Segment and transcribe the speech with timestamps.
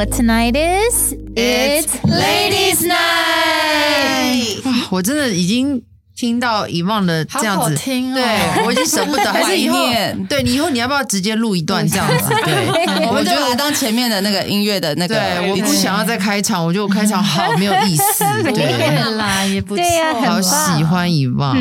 [0.00, 1.12] what tonight is?
[1.36, 4.64] It's Ladies' Night.
[4.64, 5.82] 哇，我真的已经
[6.16, 12.30] 听到遗忘的这样好子，好听哦对我已经舍不得， 还是以后怀念对你以后你要不要直接录一段这样子？
[12.46, 12.66] 对，
[13.08, 13.40] 我们就我觉得。
[13.42, 15.16] 把它当前面的那个音乐的那个。
[15.16, 18.24] 对，我不想要再开场，我觉得我开场好没有意思。
[18.42, 19.84] 对，对啦，也不错。
[19.84, 21.54] 对呀很好喜欢遗忘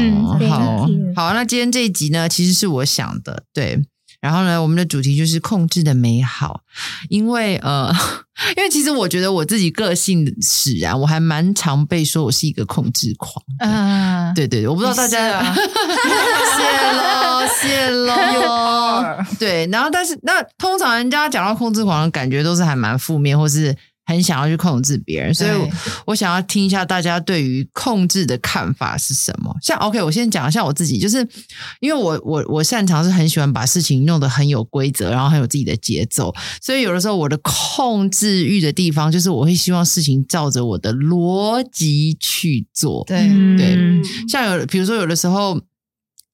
[0.50, 3.82] 好好，那今天这一集呢，其实是我想的，对。
[4.22, 6.62] 然后呢，我们的主题就是控制的美好，
[7.10, 7.90] 因为呃，
[8.58, 13.44] 因为其实我觉得我自己个性使然，我还蛮常被说我是一个控制狂。
[13.60, 19.24] 嗯，对对对，我不知道大家， 谢喽谢喽。
[19.40, 23.76] 对，然后但是那通常人家讲到控制狂的感觉都是还蛮负面，或是
[24.10, 25.70] 很想要去控制别人，所以我
[26.08, 29.56] 我想要听一下大家对于控制的看法是什么。
[29.62, 31.20] 像 OK，我先讲一下我自己，就是
[31.80, 43.04] 因为我我我擅长是很喜欢把事情弄得很有规则，然后很有自己的节奏，所以有的时候我的控制欲的地方，就是我会希望事情照着我的逻辑去做。
[43.06, 43.20] 对，
[43.56, 45.62] 对嗯像有比如说有的时候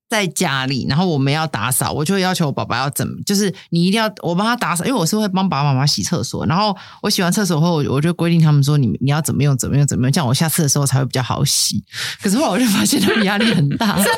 [0.09, 11.83] 在家里，然后我们要打扫，我就会要求我爸爸要怎么，就是你一定要我帮他打扫，因为我是会帮爸爸妈妈洗厕所，然后我洗完厕所后，我我就规定他们说你你要怎么用怎么用怎么用，这样我下次的时候才会比较好洗。
[12.21, 14.11] 可是后来我就发现他们压力很大，真的，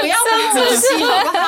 [0.00, 0.16] 不要
[0.52, 1.32] 自信好不好？
[1.32, 1.41] 可是他们又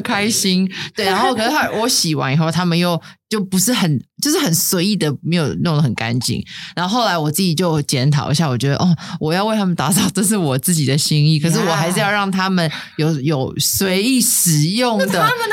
[0.00, 6.44] 很开心，对，然后可是他我洗完以后，他们又就不是很就是很随意的，没有弄得很干净。
[6.74, 15.06] 然后后来我自己就检讨一下，我觉得哦，我要为他们打扫，这是我自己的心意，可是我还是要让他们有有随意使用的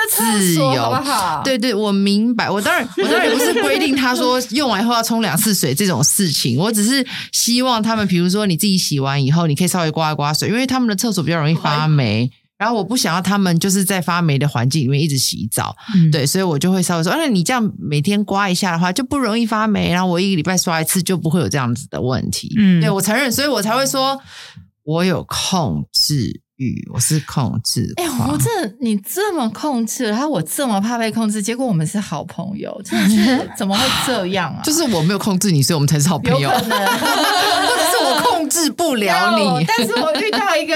[0.09, 1.41] 自所由，好不好？
[1.43, 2.49] 对对，我明白。
[2.49, 12.31] 我当然，我当然也不是规定他说用完以后要冲两次水这种事情，我只是希望他们，比如说你自己洗完以后，你可以稍微刮一刮水，因为他们的厕所比较容易发霉。
[12.57, 22.51] 然后我不想要他们就是在发霉的环境里面一直洗澡，嗯对，所以我就会稍微说，那你这样每天刮一下的话，就不容易发霉，然后我一个礼拜刷一次，就不会有这样子的问题。
[22.57, 24.19] 嗯对我承认，所以我才会说
[24.83, 28.31] 我有控制欲，我是控制哎、狂。
[28.31, 28.49] 我这
[28.81, 34.61] 你这么控制，然后我这么怕被控制，结果我们是好朋友，真的是 怎么会这样啊？
[34.63, 36.49] 就是我没有控制你，所以我们才是好朋友。
[38.47, 39.65] 控制不了你。
[39.65, 40.75] 但是我遇到一个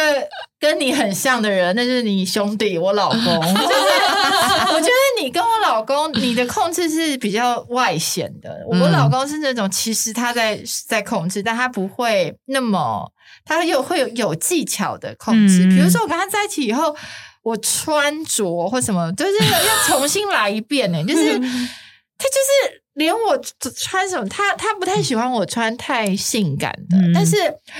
[0.59, 3.21] 跟你很像的人，那就是你兄弟，我老公。
[3.23, 8.63] 就是我觉得你跟我老公，你的控制是比较外显的。
[8.67, 13.09] 我嗯老公是那种，其实他在在控制，但他不会那么，
[13.45, 15.65] 他又会有有技巧的控制。
[15.65, 16.95] 嗯比如说，我跟他在一起以后，
[17.43, 21.39] 我穿着或什么，就是要重新来一遍呢、就是
[22.17, 23.35] 他就是连我
[23.75, 27.35] 穿什么，他他不太喜欢我穿太性感的，嗯但是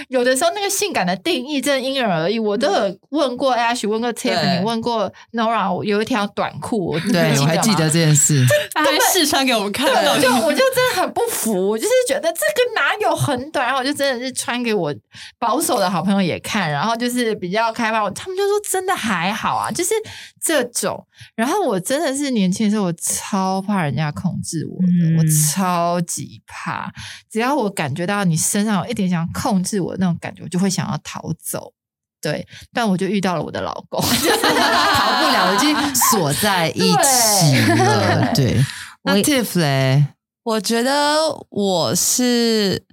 [0.09, 2.39] 有的时候那个性感的定义真的因人而异。
[2.39, 8.43] 我都有问过 Ash，问过 Tiffany，问过 Nora，我有一条短裤，对，我还记得这件事。
[8.73, 9.87] 他还试穿给我们看
[10.19, 14.93] 就我就真的很不服，我就是觉得这个哪有很短，然后我就真的是穿给我
[15.37, 19.93] 保守的好朋友也看，然后就是比较开放，他们就说真的还好啊，就是
[20.41, 21.05] 这种。
[21.35, 25.23] 然后我真的是年轻的时候，我超怕人家控制我的，嗯我
[25.53, 26.91] 超级怕，
[27.29, 31.73] 只要我感觉到你身上有一点想控制我的那种感觉，我就会想要逃走。
[32.22, 38.31] 对，但我就遇到了我的老公，就是逃不了，已经锁在一起了。
[38.35, 38.63] 对，
[39.03, 40.05] 那 Tiff 嘞，
[40.44, 41.17] 我觉得
[41.49, 42.85] 我是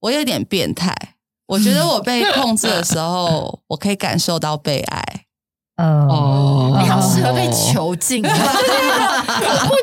[0.00, 0.94] 我有点变态。
[1.46, 5.23] 我觉得我被控制的时候，我可以感受到被爱。
[5.76, 6.78] 哦。
[6.80, 8.28] 你好适合被囚禁，不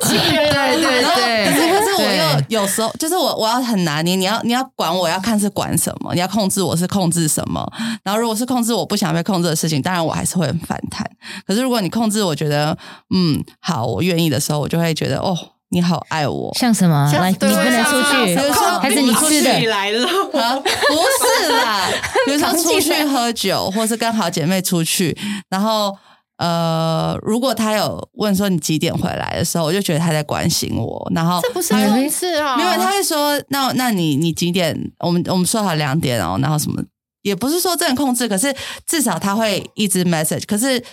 [0.08, 1.02] 情人啊对 对。
[1.02, 2.18] 可对，是可是我对
[2.50, 7.66] 又有时候就是我我要很拿捏，你要你要管我要看是管什么，你要控制我是控制什么。
[8.04, 11.10] 然后如果是控制我不想被控制的事情，当然我还是会很反弹。
[11.48, 12.78] 可是如果你控制我觉得
[13.14, 15.38] 嗯好我愿意的时候，我就会觉得哦
[15.72, 16.54] 你好爱我。
[16.60, 17.10] 像什么？
[17.14, 18.36] 来，你不能出去
[18.82, 19.60] 还是你吃的？
[19.68, 20.06] 来了？
[20.34, 21.88] 啊，不是啦，
[22.28, 25.18] 比如说出去喝酒，或是跟好姐妹出去，
[25.50, 25.96] 然后
[26.38, 34.78] 呃，如果他有问说你几点回来的时候，我就觉得他在关心我，然后这不是控制啊，因为他会说，那那你你几点？
[35.00, 36.84] 我们我们说好两点哦，然后什么？
[37.22, 38.54] 也不是说真的控制，可是
[38.88, 40.42] 至少他会一直 message。
[40.48, 40.84] 可是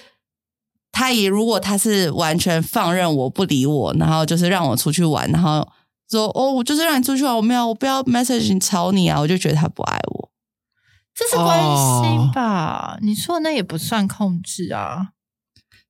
[0.93, 5.67] 他也如果他是完全放任我不理我，然后就是让我出去玩，然后
[6.11, 10.31] 说哦，我就是让你出去玩，我没有，我不要 message 你吵你啊，我就觉得他不爱我。
[11.15, 12.97] 这是关心吧？
[13.03, 15.09] 你说的那也不算控制啊。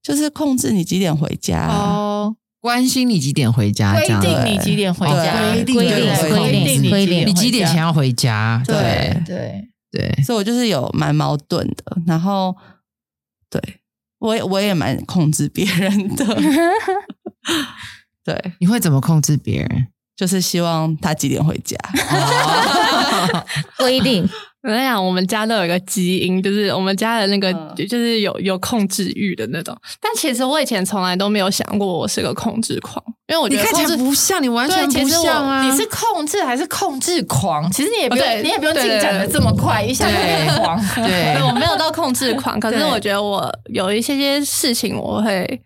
[0.01, 1.67] 就是控制你几点回家。
[1.69, 8.63] 哦，关心你几点回家，规这样定你几点回家，对规定对规定定规定你几点前要回家？
[8.67, 8.75] 对
[9.27, 12.57] 对对，对，所以我就是有蛮矛盾的，然后
[13.51, 13.61] 对
[14.19, 16.25] 我也我也蛮控制别人的，
[18.25, 19.87] 对，你会怎么控制别人？
[20.17, 21.77] 就是希望他几点回家。
[23.79, 24.29] 规定
[24.61, 29.75] 我在想，我们家都有一个基因，就是我们家的那个，嗯就是有有控制欲的那种。
[30.01, 35.65] 但其实我以前从来都没有想过我是个控制狂，因为我你看起觉得控制来不像，你完全，其不像啊！
[35.65, 37.71] 你是控制还是控制狂？
[37.71, 40.05] 其实你也不用，你也不用进展的这么快，一下
[40.57, 40.77] 狂。
[40.97, 41.07] 对
[41.39, 45.61] 对我没有到控制狂，可是我觉得我有一些些事情我会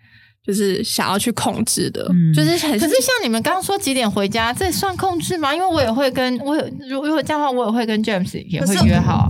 [0.46, 5.54] 就是想要去控制的，嗯就是很可是像你们刚刚说几点回家，这算控制吗？
[5.54, 9.28] 因为我也会跟我有，如如果这样的话，我也会跟 James 也会约好。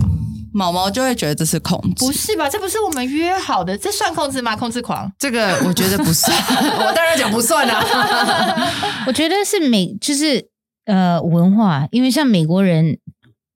[0.55, 2.47] 毛毛就会觉得这是控制，不是吧？
[2.47, 4.55] 这不是我们约好的，这算控制吗？
[4.55, 5.11] 控制狂？
[5.17, 6.31] 这个，我觉得不算，
[6.85, 7.83] 我当然讲不算啊。
[9.07, 10.45] 我觉得是美，就是
[10.85, 12.99] 呃文化，因为像美国人，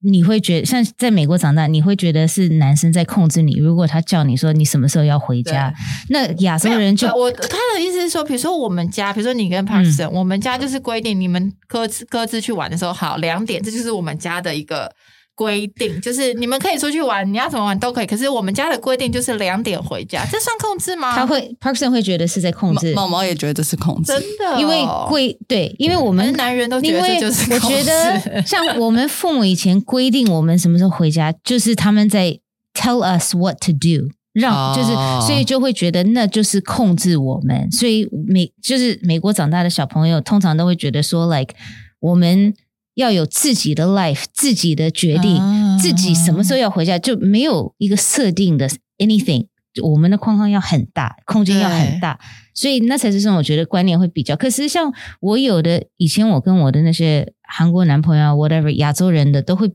[0.04, 3.58] 你会觉得像在美国长大，你会觉得是男生在控制你。
[3.58, 5.74] 如果他叫你说你什么时候要回家，
[6.10, 14.92] 那亚洲人就呃我他的意思是说，比如说我们家，比如说你跟 Parson，、我们家就是规定，你们各自各自去玩的时候，好两点，这就是我们家的一个。
[15.38, 18.08] 规定 就是你们可以出去玩，你要怎么玩都可以。
[18.08, 21.16] 可是我们家的规定就是两点回家，这算控制吗？
[21.16, 32.40] 他会 Parkson 会觉得是在控制，毛毛也觉得这是控制真，的哦、因为规对，因为我们男人都觉得因为这就是我觉控制得 像我们父母以前规定我们什么时候回家，就是他们在
[32.74, 34.10] tell us what to do。
[34.34, 34.90] 让哦就是，
[35.26, 41.56] 所以就会觉得那就是控制我们，所以美就是美国长大的小朋友，通常都会觉得说，like
[42.00, 42.54] 我们
[42.98, 48.68] 要有自己的 life，自己的决定，啊自己什么时候要回家，就没有一个设定的
[48.98, 49.46] anything。
[49.84, 52.20] 我们的框框要很大，空间要很大，
[52.56, 54.36] 所以那才是这种我觉得观念会比较。
[54.36, 59.72] 可是像我有的以前我跟我的那些韩国男朋友啊，whatever 亚洲人的都会，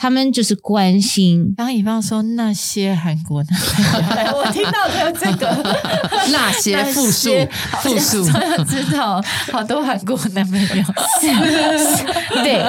[0.00, 1.52] 他们就是关心。
[1.56, 5.48] 刚刚乙方说那些韩国男朋友， 我听到的这个。
[6.30, 7.30] 那些复数
[7.82, 10.84] 复数我知道好多韩国男朋友。
[12.44, 12.62] 对，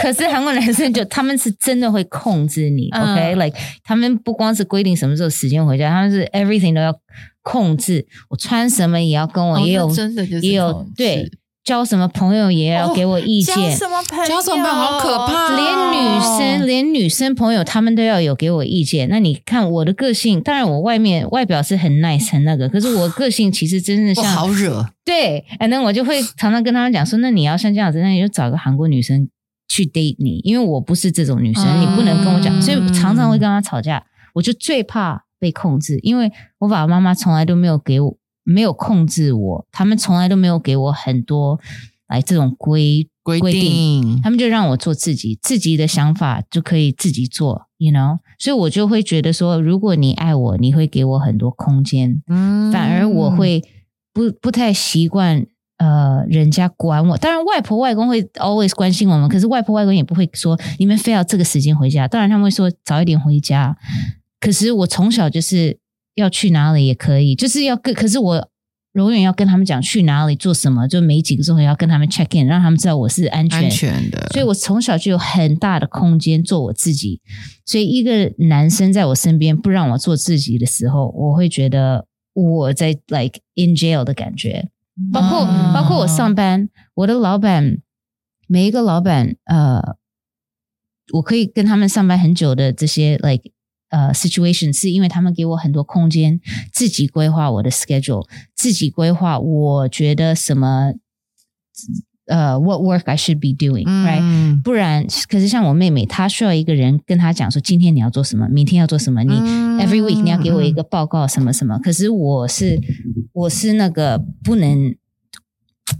[0.00, 3.02] 可是韩国男生就他们是真的会控制你、嗯。
[3.02, 6.94] O k like 他们不光是规定什么时候时间回家，他们是 everything 都要
[7.42, 11.30] 控制，我穿什么也要跟我，哦也有真的就是也有对
[11.66, 13.56] 交什么朋友也要给我意见。
[13.56, 14.24] 交什么朋友？
[14.24, 19.08] 交什么朋友好可怕连女生，连女生朋友，他们都要有给我意见。
[19.08, 24.86] 那你看我的个性，当然我外面外表是很 nice 很那个，可是我个性其实真的不像好惹。
[25.04, 29.28] 对，and then 我就会常常跟他们讲说，那你要像这样子，那你就找个韩国女生
[29.66, 34.04] 去 date 你，因为我不是这种女生，嗯你不能跟我讲，所以常常会跟他吵架。
[34.34, 36.30] 我就最怕被控制，因为
[36.60, 38.16] 我爸爸妈妈从来都没有给我
[38.46, 41.60] 没有控制我，他们从来都没有给我很多
[42.08, 44.20] 来这种规规定。
[44.22, 52.70] 他们就让我做自己，自己的想法就可以自己做，you know，所以我就会觉得说，如果你爱我，你会给我很多空间，嗯。
[52.72, 53.62] 反而我会
[54.12, 55.46] 不不太习惯。
[55.78, 62.08] 呃，人家管我，当然外婆外公会 always 关心我们，可是外婆外公也不会说你们非要这个时间回家。
[62.08, 63.76] 当然他们会说早一点回家，
[64.40, 65.78] 可是我从小就是
[66.16, 68.48] 要去哪里也可以，就是要跟，可是我
[68.94, 77.20] 永远要跟他们讲去哪里做什么，就每几个钟头要跟他们 check in，让他们知道我是安全安全的，所以我从小就有很大的空间做我自己。
[77.64, 84.70] 所以一个男生在我身边不让我做自己的时候，我会觉得我在 like in jail 的感觉。
[85.12, 87.82] 包括、嗯包括我上班，我的老板
[88.48, 89.96] 每一个老板，呃，
[91.12, 93.50] 我可以跟他们上班很久的这些 like
[93.96, 96.38] 呃 situation，是因为他们给我很多空间，
[96.70, 100.92] 自己规划我的 schedule，自己规划我觉得什么
[102.26, 111.78] 呃 what work I should be doing，right？、嗯不然，可是像我妹妹，她需要一个人跟她讲说，今天你要做什么，明天要做什么，你嗯 every week 你要给我一个报告，什么什么。
[111.78, 112.78] 可是我是
[113.32, 114.94] 我是那个不能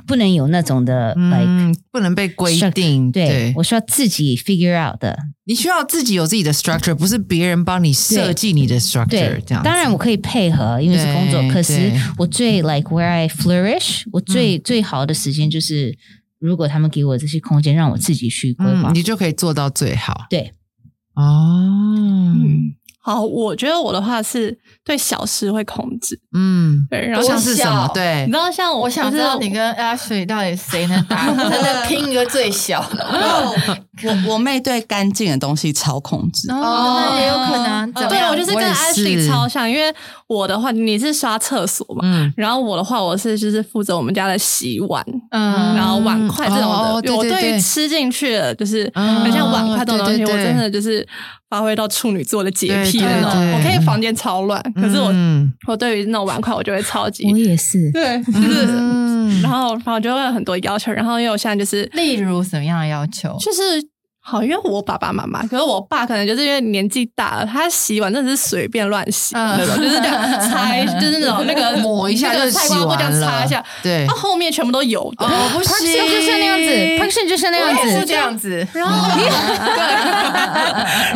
[0.07, 5.17] 不能有那种的 like 嗯，不能被规定，对我需要自己 figure out 的。
[5.45, 9.63] 你需要自己有自己的 structure，不是别人帮你设计你的 structure 这样。
[9.63, 11.41] 当然我可以配合，因为是工作。
[11.53, 15.97] 可是我最 like where I flourish，我最、最好的时间就是，
[16.41, 18.91] 如果他们给我这些空间，让我自己去规划。
[18.91, 20.27] 嗯，你就可以做到最好。
[20.29, 20.53] 对，
[21.15, 22.35] 哦，
[23.07, 27.89] 好，我觉得我的话是对小事会控制，嗯，对，然后像是什么？
[27.95, 33.07] 对你知，道像我，想知道你跟 Ashley 到底谁能打， 真的拼一个最小的。
[34.05, 37.93] 我我妹对干净的东西超控制，哦，那也有可能。
[38.09, 39.93] 对我就是跟我也 Ashley 超像，因为
[40.27, 45.75] 我的话你是刷厕所嘛，嗯，然后我的话我是就是负责我们家的洗碗，嗯。
[45.75, 49.21] 然后碗筷这种的，哦对我对于吃进去的，就是嗯。
[49.21, 50.43] 很像碗筷这种东西，对对对。
[50.43, 51.07] 我真的就是
[51.49, 53.33] 发挥到处女座的洁癖的那种。
[53.33, 53.53] 对对。
[53.53, 57.91] 对我可以房间超乱，可是我、嗯我对于那种碗筷我就会超级我也是。
[57.93, 58.67] 对，就是
[59.43, 63.37] 然后然后就会有很多要求，然后因为我现在就是例如什么样的要求？
[63.41, 63.63] 就是
[64.29, 75.25] 好，因为我爸爸妈妈，可是我爸可能就是因为年纪大了，他洗碗真的是随便乱洗嗯那种，就是这样 擦，就是那种那个 抹一下那个就洗菜瓜布这样完了擦一下，对他后面全部都油的。
[75.25, 76.65] 哦不 Park 行，就是那样子
[76.99, 78.15] ，Park Shin 就是那样子我也是这。
[78.15, 79.29] 样子， 然后，对，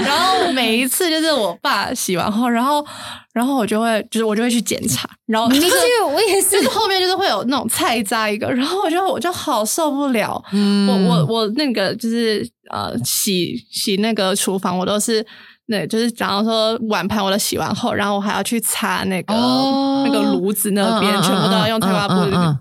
[0.04, 2.84] 然后每一次就是我爸洗完后，然后，
[3.32, 5.74] 然后我就会，就是我就会去检查，然后你就是
[6.12, 10.42] 我也是就是后面就是会有那种菜渣一个，然后我就我就好受不了。
[10.52, 15.24] 嗯我我我那个就是呃洗洗那个厨房，我都是
[15.66, 22.14] 那就是假如说碗盘我都洗完后，然后我还要去擦那个、哦那个炉子那边，全部都要用菜瓜布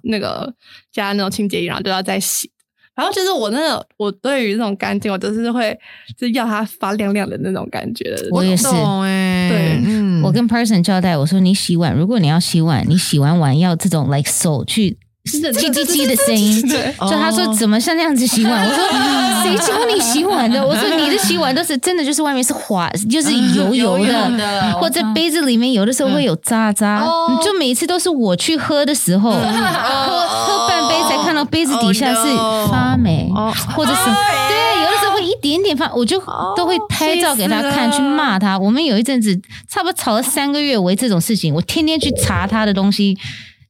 [0.03, 0.53] 那个
[0.91, 2.51] 加那种清洁液，然后都要再洗。
[2.99, 5.73] 然后就是我那个，我对于那种干净，我都是会
[6.17, 8.27] 就是要它发亮亮的那种感觉的。
[8.31, 16.61] 我也是对嗯我跟 person 交代，我说你洗碗，如果你要洗碗，你洗完碗要这种 like 手去是的叽叽叽的声音。
[16.67, 18.67] 对就他说怎么像那样子洗碗？
[18.67, 18.83] 我说
[19.43, 20.61] 谁教你洗碗的？
[20.65, 26.99] 我说你的洗碗都是真的，就是外面是滑，就是油油油的，的或者杯子里面有的时候会有渣渣。
[26.99, 29.31] 哦就每次都是我去喝的时候，
[31.39, 36.21] 到杯子底下是 Oh 发霉，哦或者是对，有的时候会一点点发，我就
[36.55, 38.59] 都会拍照给他看，去骂他。
[38.59, 43.17] 我们有一阵子差不多吵了三个月为这种事情，我天天去查他的东西，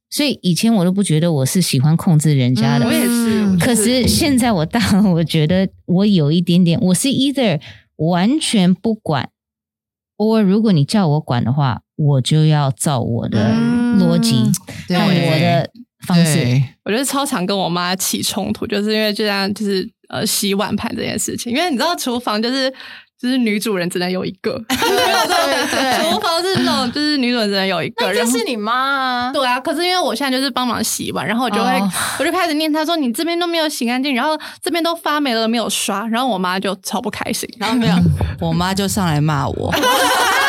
[0.09, 2.87] 所以以前我都不觉得我是喜欢控制人家的。
[2.87, 7.61] 我也是嗯可是现在我大了，我觉得我有一点点，我是 either
[7.97, 9.29] 完全不管，
[10.17, 14.51] 或如果你叫我管的话，我就要照我的嗯逻辑
[14.87, 14.97] 对。
[14.97, 15.69] 我的
[16.07, 16.35] 方式。
[16.35, 21.51] 对我觉得超常跟我妈起冲突，就是因为这样，就是呃洗碗盘这件事情。
[21.51, 22.71] 因为你知道厨房就是
[23.21, 29.31] 就是女主人只能有一个， 对对厨房是那种就是女主人只能有一个，那就是你妈啊。
[29.33, 37.47] 对啊，可是因为我现在就是帮忙洗碗，然后我就会、哦我就开始念她说你这边都没有洗干净，然后这边都发霉了没有刷，然后我妈就超不开心。
[37.59, 37.95] 然后没有，
[38.39, 39.73] 我妈就上来骂我。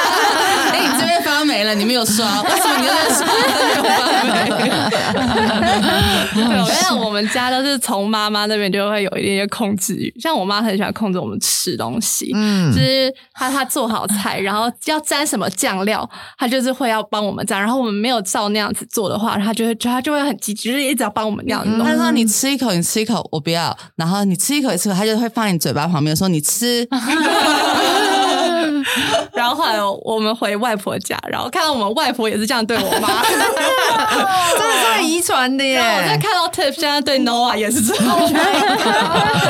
[1.44, 3.32] 哎、你这边发霉了，你没有刷，为什么你又在刷没
[3.76, 4.50] 有发霉？
[6.34, 21.86] 对，我觉得我们家都是从妈妈那边就会有一点点控制欲，像我妈很喜欢控制我们吃东西，嗯就是她她做好菜，然后要沾什么酱料，她就是会要帮我们沾，然后我们没有照那样子做的话，她就会她就会很积极，就是一直要帮我们那样弄。
[21.86, 26.86] 他说：“你吃一口，你吃一口，我不要。”然后你吃一口，一吃一口，他就会放你嘴巴旁边说：“你吃。
[29.32, 35.76] 然后后来我们回外婆家，然后看到我们外婆也是这样对我妈，真的是遗传的耶。
[35.76, 38.04] 然后我再看到 Tiff 现在对 Noah 也是这样。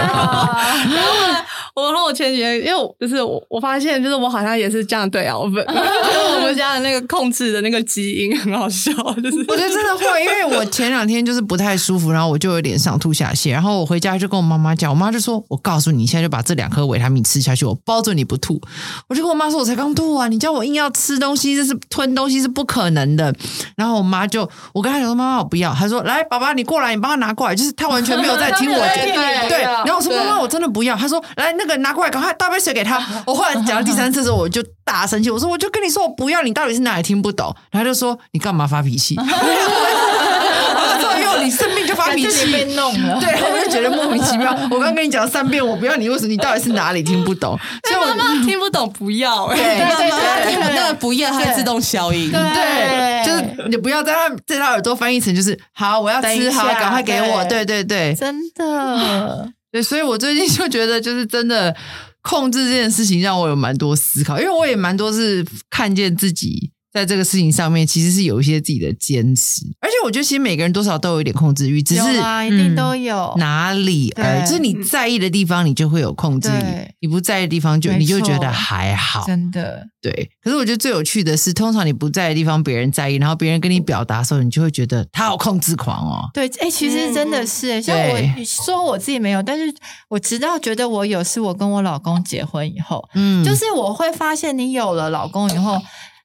[0.04, 1.42] 然后
[1.74, 18.60] 我说我前几天，因为我就是我我发现就是我好像也是这样对啊，我们 就是我们家的那个控制的那个基因很好笑，就是 我觉得真的会，因为我前两天就是不太舒服，然后我就有点上吐下泻，然后我回家就跟我妈妈讲，我妈就说：“我告诉你，你现在就把这两颗维他命吃下去，我保准你不吐。”
[19.08, 23.34] 我就跟我妈说：“我才刚吐啊，你叫我硬要吃东西，这是吞东西是不可能的。”
[23.76, 29.62] 然后我妈就，我跟她讲说：“妈妈，我不要。”她说：“来，爸爸，你过来，你帮她拿过来。”就是她完全没有在听我她没有在听讲，你对。
[29.62, 43.20] 然后我说：“妈妈，我真的不要。”她说：“来，那个拿过来，赶快倒杯水给他。”我后来讲到第三次的时候，我就大生气，我说：“我就跟你说我不要，你到底是哪里听不懂？”然后她就说：“你干嘛发脾气？” 我说：“因为你生病就发脾气。”被弄了。
[43.20, 44.56] 对，我就觉得莫名其妙。
[44.70, 47.58] 我刚跟你讲三遍，我不要你，为什么你到底是哪里听不懂？
[47.84, 52.30] 所以我妈妈听不懂不要、欸，对对他对听不那个不要，它会自动消音。
[52.30, 57.44] 对，就是你不要在他在他耳朵翻译成就是好，我要吃，好，赶快给我。
[57.44, 61.76] 对对对对真的，对，所以我最近就觉得，就是真的
[62.22, 66.72] 控制这件事情让我有蛮多思考，因为我也蛮多是看见自己。
[66.92, 73.32] 在这个事情上面，其实是有一些自己的坚持，而且我觉得其实每个人多少都有一点控制欲，只是有啊，一定都有。
[73.38, 79.24] 哪里而已，就是你在意的地方，你就会有控制欲；你不在意的地方就，没你就觉得还好。
[79.26, 86.28] 真的，对，可是我觉得最有趣的是，通常你不在的地方，别人在意，然后别人跟你表达的时候，你就会觉得他好控制狂哦。
[86.34, 89.72] 对，哎、其实真的是，像我对说我自己没有，但是
[90.08, 95.80] 我直到觉得我有，是我跟我老公结婚以后，嗯就是我会发现，你有了老公以后，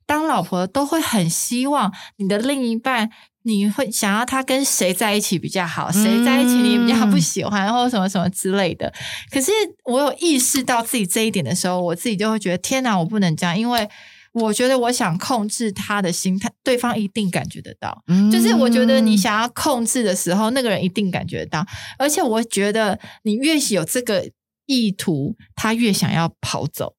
[0.06, 3.12] 当老婆都会很希望你的另一半。
[3.48, 5.92] 你会想要他跟谁在一起比较好？
[5.92, 8.92] 谁在一起你比较不喜欢，或者什么什么之类的。
[9.30, 9.52] 可是
[9.84, 13.88] 我有意识到自己这一点的时候，我自己就会觉得天哪，我不能这样，因为
[14.34, 18.02] 我觉得我想控制他的心态，对方一定感觉得到。
[18.08, 21.64] 嗯就是我觉得你想要控制的时候，那个人一定感觉得到，
[22.00, 24.28] 而且我觉得你越有这个
[24.66, 26.95] 意图，他越想要跑走。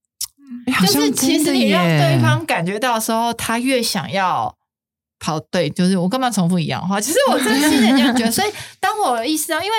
[0.80, 4.54] 就是其实你让对方感觉到的时候，他越想要
[5.18, 6.98] 跑对，就是我干嘛重复一样的话？
[7.00, 9.76] 其实我真心的这样觉得，所以当我意识到，因为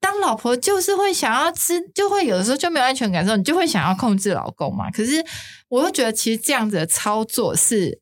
[0.00, 4.90] 当老婆就是会想要吃，就会有的时候就没有安全感的时候，你就会想要控制老公嘛。
[4.90, 5.24] 可是
[5.68, 8.00] 我又觉得，其实这样子的操作是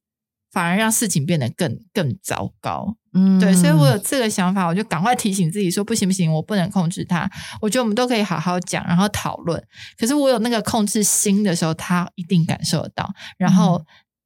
[0.53, 2.97] 反而让事情变得更更糟糕。
[3.17, 7.29] 嗯对，所以我有这个想法，我就赶快提醒自己说，不行不行，我不能控制他。
[7.63, 9.63] 我觉得我们都可以好好讲，然后讨论。
[9.97, 13.11] 可是我有那个控制心的时候，他一定感受得到。
[13.39, 13.83] 然后、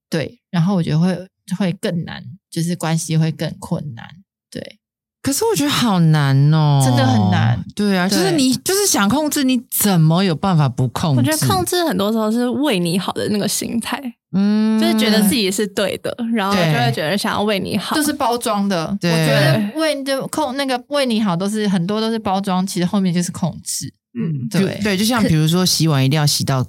[0.08, 1.16] 对，然后我觉得会
[1.56, 2.20] 会更难，
[2.50, 4.08] 就是关系会更困难。
[4.50, 4.79] 对，
[5.22, 7.62] 可是我觉得好难哦，真的很难。
[7.74, 11.18] 对啊，就是你就是想控制，你怎么有办法不控制？
[11.18, 14.00] 我觉得控制很多时候是为你好的那个心态，
[14.32, 18.86] 嗯就是觉得自己是对的，然后就会觉得想要为你好，就是包装的。
[18.86, 23.92] 我对觉得为就控那个为你好，都是很多都是包装，其实后面就是控制。
[24.18, 26.64] 嗯，对对，就像比如说洗碗一定要洗到，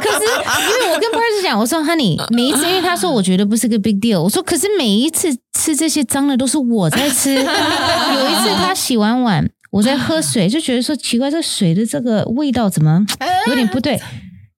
[0.00, 7.34] 可是，因为我跟 Bruce 讲，我说 Honey，每一次，因为他说我觉得不是个 big deal，我说可是每一次吃这些脏的都是我在吃。
[7.38, 13.06] 有一次他洗完碗，我在喝水，就觉得说奇怪，这水的这个味道怎么
[13.46, 14.00] 有点不对？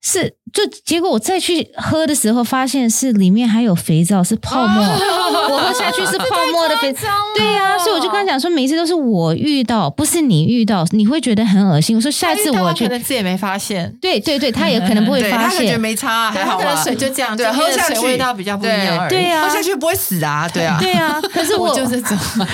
[0.01, 4.83] 是，就结果我再去喝的时候，发现是里面还有肥皂，是泡沫。
[5.51, 7.09] 我喝下去是泡沫的肥 皂。
[7.37, 11.97] 对呀、所以我就跟他讲说，每一次都是我遇到，不是你遇到，你会觉得很恶心。
[11.97, 13.93] 我说下次我去可，能自己也没发现。
[14.01, 15.79] 对对对，他也可能不会 发现他可能觉得。
[15.81, 16.77] 没差啊，还好吧？
[16.85, 19.11] 水就这样，对，喝下去味道比较不一样而已。
[19.11, 22.47] 对啊喝下去不会死啊，对啊，对啊，可是我我就是这么，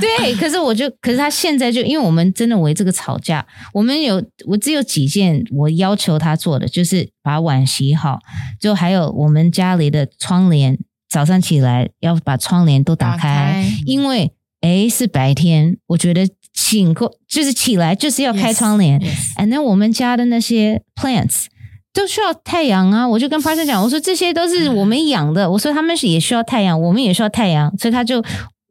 [0.00, 8.20] 对，可是我就，可是他现在就，因为我们真的为这个吵架，我们有我只有几件我要求他做的，就是把碗洗好，
[8.60, 10.78] 就还有我们家里的窗帘，
[11.08, 21.46] 早上起来要把窗帘都打开，因为诶是白天，我觉得醒过就是起来就是要开窗帘 yes，and then 我们家的那些 plants。
[21.94, 23.08] 都需要太阳啊！
[23.08, 28.20] 我就跟 Parson 讲，我说这些都是我们养的，我说他们是也需要太阳，我们也需要太阳，所以他就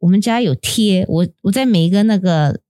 [0.02, 2.63] 我们家有贴，我我在每一个那个一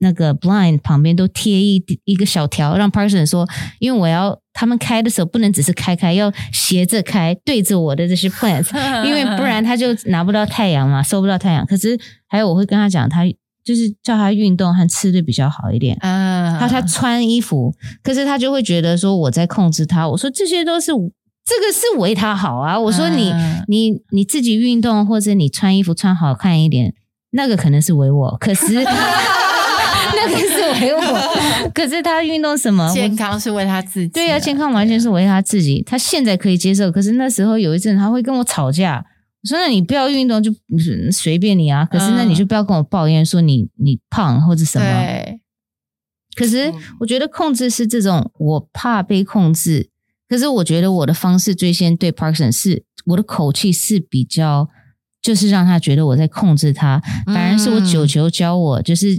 [0.00, 3.46] 那个 blind 旁边都贴一一个小条，让 person 说，
[3.78, 8.74] 因为我要他们开的时候不能只是开开，要斜着开，对着我的这些 plants，
[9.06, 11.64] 因为不然他就拿不到太阳嘛，收不到太阳。
[11.66, 13.24] 可是还有我会跟他讲，他
[13.64, 15.96] 就是叫他运动和吃的比较好一点。
[16.00, 20.08] 嗯，他他穿衣服，可是他就会觉得说我在控制他。
[20.08, 22.78] 我说这些都是这个是为他好啊。
[22.78, 26.94] 我说你、嗯你你自己运动或者你穿衣服穿好看一点，
[27.32, 28.84] 那个可能是为我，可是
[30.26, 30.38] 那个
[30.78, 32.92] 是为我，可是他运动什么？
[32.92, 35.82] 健康是为他自己啊，对呀、健康完全是为他自己。
[35.86, 39.04] 他现在可以接受，可是那时候有一阵他会跟我吵架。
[39.42, 44.84] 我说：“那你不要运动就嗯随便你啊，可是那你就不要跟我抱怨说你你胖或者什么。
[44.84, 45.40] 对，
[46.34, 49.90] 可是我觉得控制是这种，我怕被控制。
[50.28, 54.68] 可是我觉得我的方式最先对 Parkson 是我的口气是比较，
[55.22, 59.16] 就是让他觉得我在控制他，反而是我九球教我，就是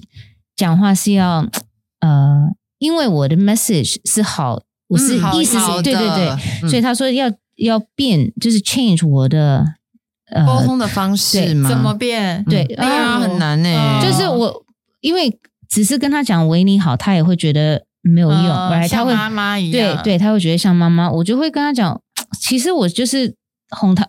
[0.57, 1.45] 讲话是要
[2.01, 2.47] 呃，
[2.79, 6.29] 因为我的 message 是好，我是嗯意思好是对对对，
[6.63, 6.69] 嗯。
[6.69, 9.63] 所以他说要要变，就是 change 我的
[10.33, 11.69] 呃沟通的方式吗？
[11.69, 12.43] 怎么变？
[12.45, 14.63] 对对啊，很难呢、嗯就是我，
[15.01, 15.39] 因为
[15.69, 22.01] 只是跟他讲为你好，他也会觉得没有用，像妈妈一样，对对，他会觉得像妈妈，我就会跟他讲，
[22.41, 23.35] 其实我就是
[23.69, 24.03] 哄他，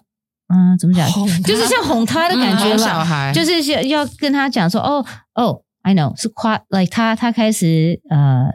[0.49, 1.07] 嗯，怎么讲，
[1.43, 3.33] 就是像哄他的感觉嗯哄吧，小孩。
[3.35, 8.49] 就是要要跟他讲说，哦哦，I know 是夸，like 他他开始呃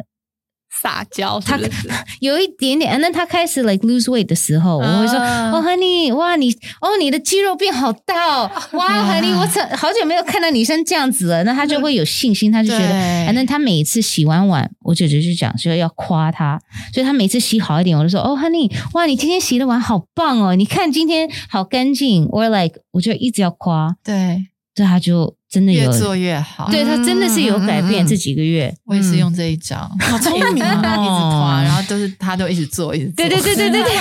[0.82, 1.58] 撒娇，他
[2.19, 5.52] 有一点点，那他开始 like lose weight 的时候，我会说，啊。
[5.52, 13.26] 哦，honey，哇，你哦，你的肌肉变好大哦， 哇，honey，我怎好久没有看到女生这样子了，那他就会有信心，他就觉得，对。
[13.26, 16.60] 反正他每一次洗完碗，我姐姐就讲说要夸他，
[16.93, 26.68] 所以他每次洗好一点，我就说，哦，honey，哇，你今天洗的碗好棒哦，你看今天好干净，or like，我就一直要夸，对，这他就真的有，越做越好。
[26.72, 28.76] 对他真的是有改变，这几个月。
[28.86, 33.13] 我也是用这一招，好聪明哦一直夸，然后都是他都一直做，一直做。
[33.18, 33.94] 对对对对对对，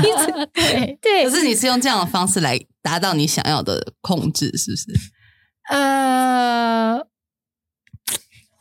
[0.00, 4.86] 一直对， 对，可是你是用这样的方式来达到你想要的控制，是不是？
[5.68, 6.96] 呃，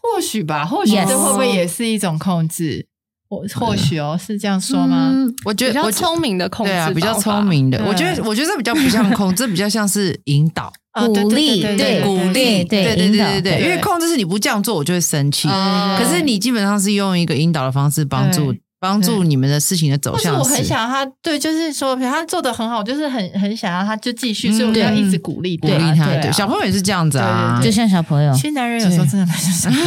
[0.02, 2.88] 或许吧，或许这会不会也是一种控制？
[3.30, 5.12] 或或许哦，是这样说吗？
[5.13, 7.82] 嗯我觉比较得我聪明的控制对啊，比较聪明的。
[7.86, 10.72] 我觉得我觉得这比较不像控制，这比较像是引导。
[10.92, 15.48] 鼓励对对鼓励，对对对对对因为控制是你不这样做，我就会生气。
[15.48, 26.06] 哦可是你基本上是用一个引导的方式帮助帮助你们的事情的走向但是我很想要他，对，就是说，他做的很好，我就是很很想要他就继续，所以我们要一直鼓励鼓励他。
[26.06, 29.80] 对小朋友也是这样子啊，就像小朋友其，实男人有时候真的蛮像小朋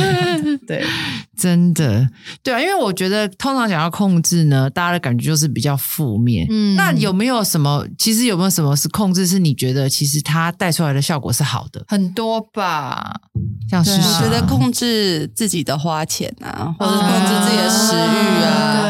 [0.53, 0.85] 友对，
[1.37, 2.07] 真的
[2.43, 6.47] 对啊，因为我觉得通常讲到控制呢，大家的感觉就是比较负面。
[6.51, 7.85] 嗯那有没有什么？
[7.99, 9.23] 其实有没有什么是控制？
[9.27, 11.83] 是你觉得其实他带出来的效果是好的？
[11.89, 13.15] 很多吧？
[13.71, 18.82] 像是我觉得控制自己的花钱啊，或者控制自己的食欲啊，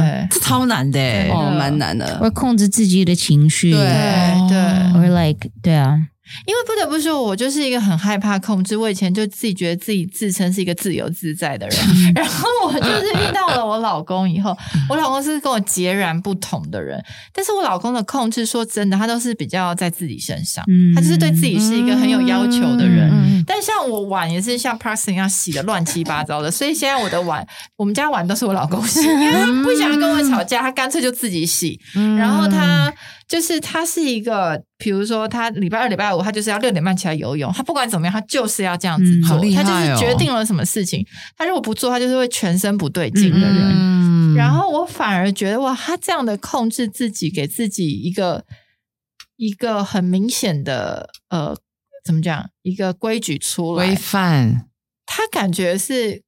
[0.00, 0.28] 对。
[0.30, 2.18] 这超难的欸哦，蛮难的。
[2.22, 4.58] 我控制自己的情绪，对对对
[5.00, 6.00] ，，or like 对啊，
[6.46, 8.76] 因为不得不说，我就是一个很害怕控制。
[8.76, 11.78] 我以前就自己觉得自己自称是一个自由自在的人，
[12.14, 14.56] 然后我就是遇到了我老公以后，
[14.88, 17.02] 我老公是跟我截然不同的人。
[17.32, 23.10] 但是我老公的控制，说真的，他都是比较在自己身上，嗯他就是对自己是一个很有要求的人。
[23.10, 31.78] 嗯但像我碗也是像 Parson 一样洗的乱七八糟的，所以现在我的碗，我们家碗都是我老公洗，因为他不想跟我吵架，他干脆就自己洗。
[31.94, 32.90] 嗯然后他
[33.26, 41.04] 就是他是一个，比如说他礼拜二、礼拜五，他就是要六点半起来游泳，他不管怎么样，他就是要这样子嗯做，他哦就是决定了什么事情，
[41.36, 43.72] 他如果不做，他就是会全身不对劲的人。
[43.72, 44.34] 嗯。
[44.34, 48.44] 然后我反而觉得哇，他这样的控制自己，给自己一个
[49.36, 51.56] 一个很明显的呃，
[52.04, 54.66] 怎么讲，一个规矩出来规，范，
[55.06, 56.22] 他感觉是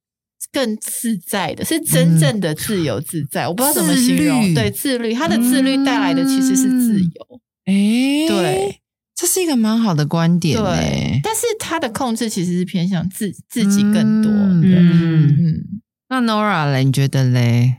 [0.51, 3.47] 更自在的，是真正的自由自在。
[3.47, 8.81] 我不知道怎么形容，对自律，他的自律带来的其实是自由，哎，对，
[9.15, 11.19] 这是一个蛮好的观点对哎。。
[11.23, 17.77] 但是他的控制其实是偏向自自己更多的，嗯嗯，那 Nora 嘞，你觉得嘞？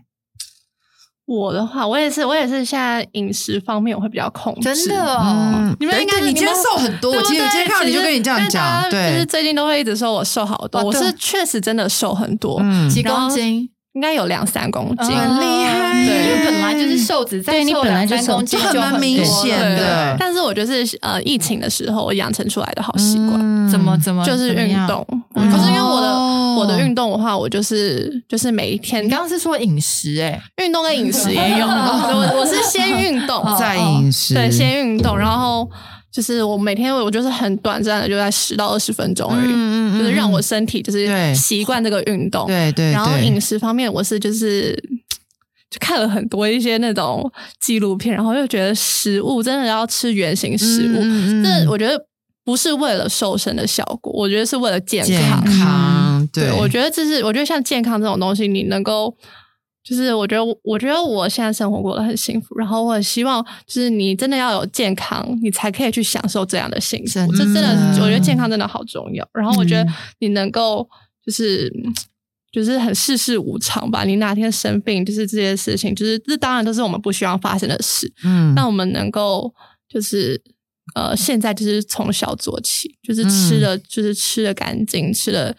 [1.29, 5.77] 我的话，我也是，我也是现在饮食方面我会比较控制，真的哦，嗯。
[5.79, 12.89] 你们应该对你今天瘦很多，我今天我今天看到你就跟你这样讲，就是对，最近都会一直说我瘦好多，我是确实真的瘦很多，嗯。
[12.89, 16.37] 几公斤，应该有两三公斤，嗯很厉害因对。
[16.37, 19.77] 为本来就是瘦子，再对你瘦本来就瘦两三公斤就很蛮明显对。
[19.81, 20.17] 的。
[20.17, 23.69] 但是我就是呃，疫情的时候我养成出来的好习惯，嗯。
[23.69, 25.05] 怎么怎么就是运动。
[25.35, 35.69] 嗯可是因为我的、哦我的运动的话，我就是就是每一天你刚刚是说饮食哎、运动跟饮食也有， 我我是先运动，再饮食，对，先运动，然后
[36.19, 42.45] 就是我每天我就是很短暂的，就在十到二十分钟而已，嗯嗯就是让我身体就是习惯这个运动。
[42.49, 44.75] 对对，然后饮食方面，我是就是
[45.71, 51.97] 就看了很多一些那种纪录片，然后又觉得食物真的要吃原形食物，嗯嗯嗯这我觉得
[52.45, 55.45] 不是为了瘦身的效果，我觉得是为了健健康。
[55.45, 59.17] 康，对，我觉得这是我觉得像健康这种东西，你能够。
[59.89, 67.13] 就是我觉得，我觉得我现在生活过得很幸福，然后我很希望，就是你真的要有健康，你才可以去享受这样的幸福。
[67.15, 69.27] 真这真的，我觉得健康真的好重要。
[69.33, 70.87] 然后我觉得嗯你能够
[71.25, 71.73] 就是
[72.53, 78.13] 就是很世事无常吧，你哪天生病，就是这些事情，就是这当然都是我们不希望发生的事。
[78.25, 79.55] 嗯那我们能够
[79.89, 80.39] 就是
[80.95, 85.57] 呃，现在就是从小做起，就是吃的、就是吃的干净，吃的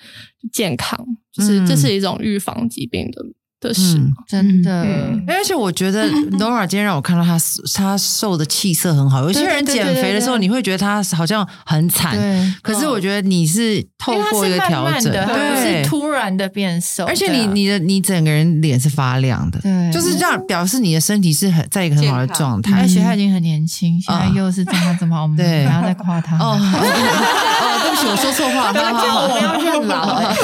[0.52, 3.24] 健康，就是、嗯这是一种预防疾病的
[3.60, 3.98] 的事。
[3.98, 4.84] 嗯真的。
[4.84, 7.38] 嗯而且我觉得 Nora 今天让我看到她
[7.74, 9.22] 她瘦的气色很好。
[9.22, 12.18] 有些人减肥的时候，你会觉得她好像很惨，
[12.62, 22.88] 可是我觉得你是透过一个调整，对是，突然的变瘦，而且你你的你整个人脸是发亮的，对就是这样表示你的身体是很在一个很好的状态而。
[22.88, 30.36] 且她已经很年轻，现在又是这么这么好， 我们对不要再夸她哦， 哦，对不起，我说错话，好好好，我要认老哎。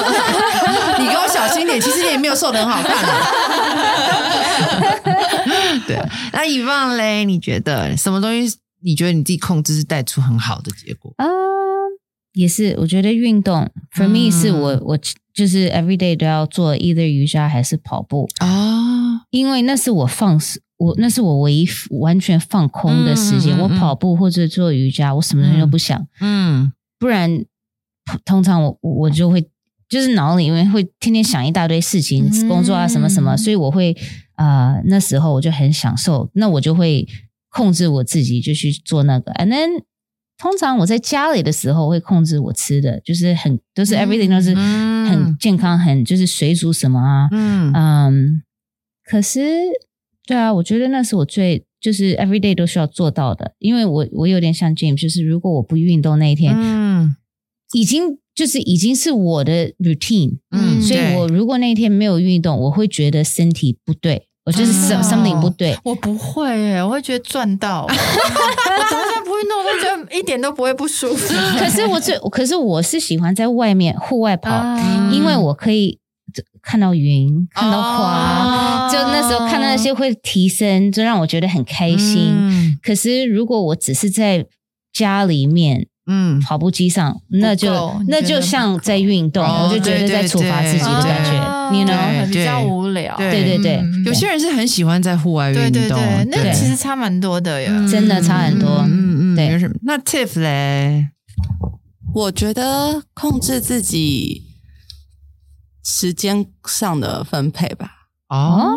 [1.00, 3.05] 你给我小心点，其实你也没有瘦的很好看啊。
[5.88, 5.98] 对，
[6.34, 8.58] 那以望嘞，你觉得什么东西？
[8.84, 11.14] 你觉得你自己控制是带出很好的结果？
[11.18, 11.26] 啊、
[12.34, 14.98] 也是，我觉得运动 for me 嗯是我我
[15.34, 20.40] 就是 every day 都要做 either 瑜伽还是跑步，哦，因为那是我放
[20.78, 21.68] 我那是我唯一
[22.00, 23.58] 完全放空的时间。
[23.58, 27.44] 我跑步或者做瑜伽，我什么东西都不想，嗯不然
[28.24, 29.50] 通常我我我就会
[29.96, 33.96] 就是脑里面会天天想一大堆事情，嗯工作啊什么什么，所以我会
[34.36, 37.08] 呃那时候我就很享受，那我就会
[37.50, 39.84] 控制我自己就去做那个，and then
[40.38, 45.10] 通常我在家里的时候会控制我吃的，就是很都是 everything 都是嗯。
[45.10, 47.72] 很健康，很就是水煮什么啊，嗯。
[47.74, 48.42] 嗯，
[49.06, 49.40] 可是
[50.28, 57.16] 对啊，我觉得那是我最就是 every day 都需要做到的，因为我我有点像 James，就是如果我不运动那一天，嗯。
[57.74, 65.78] 已经就是已经是我的 routine，嗯，所以我如果那一天没有运动，我会觉得身体不对，我就是 some- 哦 something 不对。
[65.86, 67.86] 我不会耶，我会觉得赚到。
[67.88, 67.94] 我
[68.92, 71.34] 早上不运动，我就觉得一点都不会不舒服。
[71.58, 76.00] 可是我最，可是我是喜欢在外面户外跑，啊因为我可以
[76.62, 82.34] 看到云，看到花，哦就那时候看到那些会提升，就让我觉得很开心。
[82.38, 84.46] 嗯可是如果我只是在
[84.94, 92.28] 家里面嗯，跑步机上，那就那就像在运动，哦我就觉得在处罚自己的感觉啊，you 对 know？
[92.28, 93.16] 比较无聊。
[93.18, 97.72] 对对对有些人是很喜欢在户外运动，对对对，那其实差蛮多的呀。
[97.92, 99.74] 真的差很多嗯嗯嗯，对没什么。
[99.82, 101.10] 那 Tiff 嘞？
[102.14, 104.44] 我觉得控制自己
[105.84, 107.92] 时间上的分配吧。
[108.30, 108.70] 哦，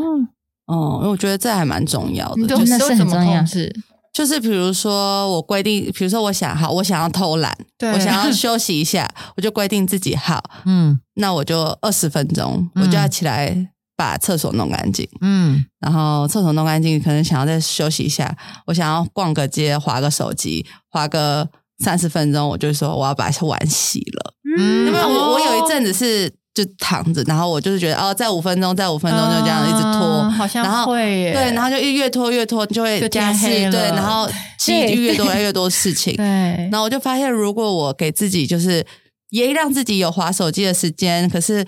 [0.66, 2.40] 嗯，因为我觉得这还蛮重要的。
[2.40, 3.80] 你都就是那是都怎么很重要控制？
[4.18, 7.92] 就是比如说，我规定，比如说我想好，我想要偷懒，对。
[7.92, 10.98] 我想要休息一下， 我就规定自己好，嗯。
[11.14, 12.82] 那我就二十分钟，嗯。
[12.82, 13.56] 我就要起来
[13.96, 15.08] 把厕所弄干净。
[15.20, 15.64] 嗯。
[15.78, 24.34] 然后厕所弄干净，可能想要再休息一下，我想要逛个街，划个手机，划个三十分钟，我就说我要把碗洗了。
[24.58, 24.88] 嗯。
[24.88, 26.32] 因为我我有一阵子子是
[26.64, 36.24] 就躺着，然后我就是觉得哦，再五分钟，再五分钟就这样一直拖，嗯好像然后会耶对，然后就越拖越拖，就会就天电视黑对，然后积对越多越多事情，对。
[36.70, 38.84] 然后我就发现，如果我给自己就是
[39.30, 41.64] 也让自己有划手机的时间，可是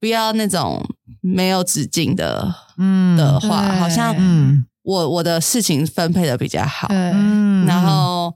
[0.00, 0.84] 不要那种
[1.22, 4.66] 没有止境的嗯的话，好像嗯。
[4.82, 6.86] 我我的事情分配的比较好。
[6.86, 6.96] 对。
[6.96, 7.66] 嗯。
[7.66, 8.32] 然后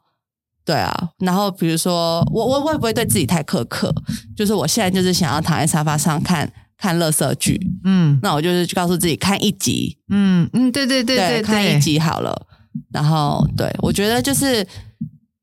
[0.70, 3.92] 对啊，然后比如说我我会不会对自己太苛刻？
[4.37, 12.46] 就是我现在就是想要躺在沙发上看看乐色剧，嗯那我就是告诉自己看一集，嗯嗯，对对对对，看一集好了。
[12.92, 14.64] 然后对我觉得就是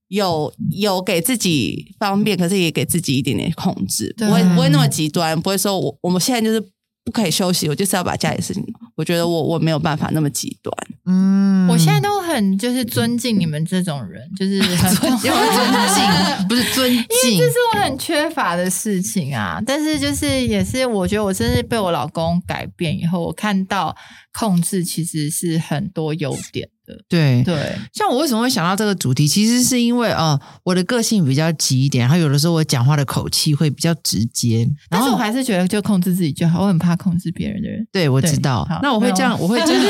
[0.07, 6.61] 有有给自己方便，可是也给自己一点点控制，不会不会那么极端，不会说我我们现在就是
[7.03, 8.63] 不可以休息，我就是要把家里事情。
[8.97, 10.75] 我觉得我我没有办法那么极端。
[11.05, 16.47] 嗯，我现在都很就是尊敬你们这种人， 就是很 因为尊敬。
[16.49, 17.31] 不是尊敬。
[17.31, 19.61] 因为这，是我很缺乏的事情啊。
[19.65, 23.95] 但是就是也是，我觉得我真是被我老公改变以后，我看到
[24.33, 26.97] 控制其实是很多优点的。
[27.09, 37.85] 对对，像我为什么会想到这个主题，其实是因为呃，我的个性比较急一点，然后有的时候我讲话的口气会比较直接，然但是我还是觉得就控制自己就好，我很怕控制别人的人。
[37.91, 39.83] 对我知道，那我会这样， 我会这样，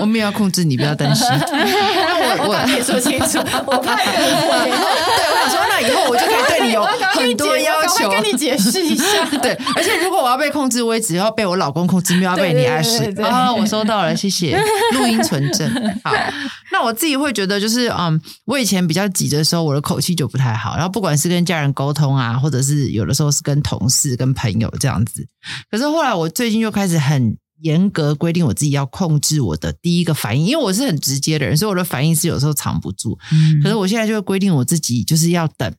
[0.00, 1.26] 我没有要控制你，不要担心。
[1.28, 1.38] 那
[2.44, 4.68] 我我我也说清楚，我怕你误会。
[5.16, 8.10] 对我想说，那以后我就可以对你有 很多要求。
[8.10, 9.04] 跟你解释一下。
[9.42, 13.52] 对，而且如果我要被控制，我也只要被我老公控制，没有要被你暗示对对对对对啊。
[13.52, 14.58] 我收到了，谢谢，
[14.94, 15.70] 录音存证。
[16.04, 16.12] 好，
[16.72, 25.26] 那我自己会觉得，就是嗯，我以前比较急的时候，我的口气就不太好，然后不管是跟家人沟通啊，或者是有的时候是跟同事、跟朋友这样子。
[25.70, 27.36] 可是后来我最近就开始很。
[27.60, 33.18] 严格规定我自己要控制我的第一个反应，因为我是很直接的人，所以我的反应是有时候藏不住。
[33.62, 35.72] 可是我现在就会规定我自己，就是要等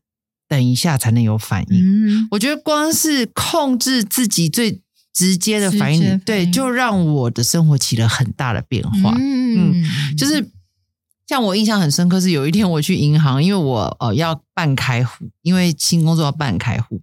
[0.48, 1.78] 等一下才能有反应。
[1.82, 4.82] 嗯，我觉得光是控制自己最
[5.13, 9.15] 直接的反应，反应对，就让我的生活起了很大的变化。
[9.18, 9.84] 嗯，
[10.18, 10.50] 就是
[11.28, 17.02] 像我印象很深刻，是有一天我去银行，因为我呃要办开户，因为新工作要办开户，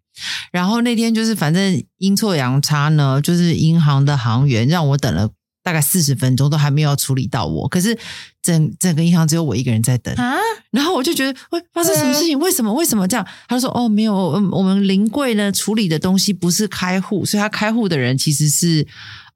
[0.53, 5.31] 然后那天就是反正阴错阳差呢，就是银行的行员让我等了。
[5.63, 7.99] 大概四十分钟都还没有处理到我，可是
[8.41, 10.37] 整整个银行只有我一个人在等，啊，
[10.71, 12.39] 然后我就觉得，喂，发生什么事情？
[12.39, 12.73] 为什么？
[12.73, 13.27] 为什么这样？
[13.49, 18.87] 他就说，哦，没有，嗯我们临柜呢处理的东西不是开户，所以他开户的人其实是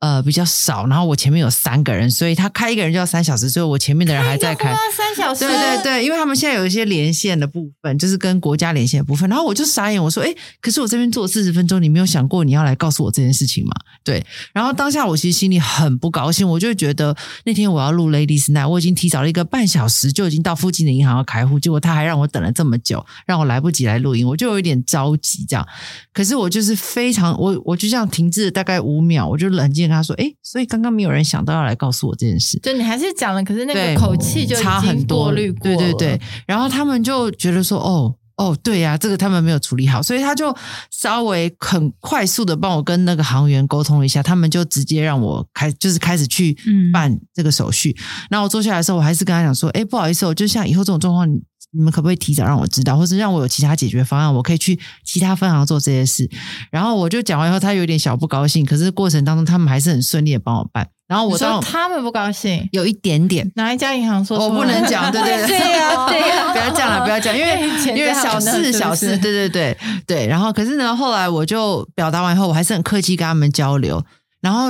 [0.00, 0.86] 呃比较少。
[0.86, 4.76] 然后我前面有三个人，所以他开一个人就要三小时，所以我前面的人还在开要。
[4.94, 9.28] 三小时，对对对，因为他们现在有一些连线的部分，就是跟国家连线的部分。
[9.30, 13.72] 然后我就傻眼，我说：“哎，可是我这边做四十分钟，你没有想过你要来告诉我这件事情吗？”
[14.04, 14.24] 对。
[14.52, 25.66] 然后当下我其实心里很不高兴，我就觉得那天我要录 Ladies Night，我已经提早了一个半小时就已经到附近的银行要开户，结果他还让我等了这么久，让我来不及来录音，我就有一点着急这样。
[26.12, 40.56] 可是我就是非常，我我就这样停滞了大概五秒，我就冷静地跟他说：“哎，所以刚刚没有人想到要来告诉我这件事。”就你还是讲了，可是那个口气就差很多过滤过，对对对，然后他们就觉得说，哦哦，对呀、这个他们没有处理好，所以他就
[40.90, 47.94] 稍微很快速的帮我跟那个航员沟通了一下，他们就直接让我开，就是开始去嗯办这个手续。
[48.30, 51.28] 然后我坐下来的时候，我还是跟他讲说，哎，不好意思我，就像以后这种状况，
[51.72, 56.28] 你你们可不可以提早让我知道，或是让我有其他解决方案，我可以去其他分行做这些事。
[56.70, 60.86] 然后我就讲完以后，他有点小不高兴，可是过程当中他们还是很顺利的帮我办。
[61.08, 63.50] 然后我说他们不高兴，有一点点。
[63.56, 70.26] 哪一家银行说我不能讲， 对对对，对呀对呀不要这样了，不要这样，因为 因为小事小事，是对对对对。
[70.26, 74.04] 然后可是呢，后来我就表达完以后，我还是很客气跟他们交流。
[74.40, 74.68] 然后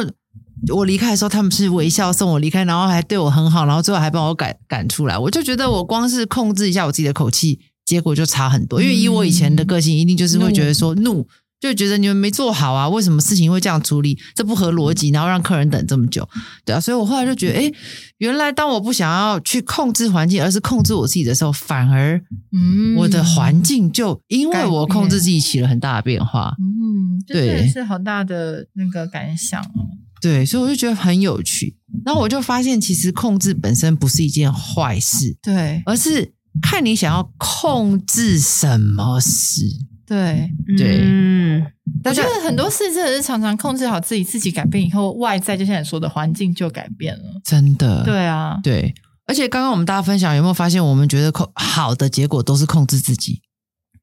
[0.68, 5.16] 我离开的时候，他们是微笑送我离开，然后还对我很好，然后最后还帮我赶赶出来。
[5.16, 8.80] 我就觉得我光是控制一下我自己的口气，结果就差很多。
[8.80, 11.26] 因为以我以前的个性，一定就是会觉得说怒。
[11.60, 14.18] 就觉得你们没做好啊，为什么事情会这样处理？
[14.34, 16.26] 这不合逻辑，然后让客人等这么久，
[16.64, 17.70] 对啊，所以我后来就觉得，哎，
[18.16, 22.18] 原来当我不想要去控制环境，而是控制我自己的时候，反而
[22.50, 29.84] 嗯我的环境就因为我控制自己起了很大的变化，嗯，对是很大的那个感想哦。
[30.20, 31.76] 对，所以我就觉得很有趣。
[32.04, 39.62] 然后我就发现，其实控制本身不是一件坏事，对而是看你想要控制什么事。
[40.06, 41.64] 对，对嗯，
[42.04, 47.40] 我觉得很多事真的是常常控制好自己，自己改变以后，外在就像你说的环境就改变了。
[47.44, 48.92] 真的对啊，对，
[49.26, 53.40] 而且刚刚我们大家分享，有没有发现，我们觉得控好的结果都是控制自己。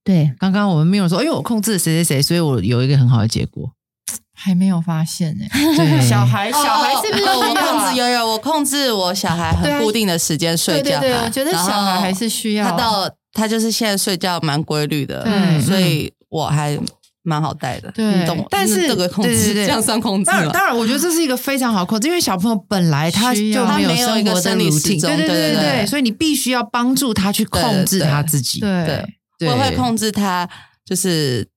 [0.03, 3.69] 对，刚刚我们没有说，因为我控制了谁谁谁，所以我有一个很好的结果。
[4.39, 6.07] 还没有发现呢、对。
[6.07, 10.99] 小孩，小孩是不是哦我控制有有，我控制我小孩很固定的时间睡觉。
[10.99, 12.69] 对对对，我觉得小孩还是需要。
[12.69, 15.61] 他到他就是现在睡觉蛮规律的，对。
[15.61, 16.77] 所以我还
[17.23, 17.91] 蛮好带的。
[17.91, 18.05] 对。
[18.19, 18.45] 你懂？
[18.51, 19.65] 但是这个控制对对对。
[19.65, 28.59] 这样算控制当然，当然，我觉得这是一个非常好控制，因为小朋友本来他就没有他没有生活的一个生理时 routine，钟对对对对对所以你必须要帮助他去控制他自己。
[28.59, 29.05] 对对，
[29.39, 29.49] 对。
[29.49, 30.47] 我会控制他，
[30.85, 31.47] 就是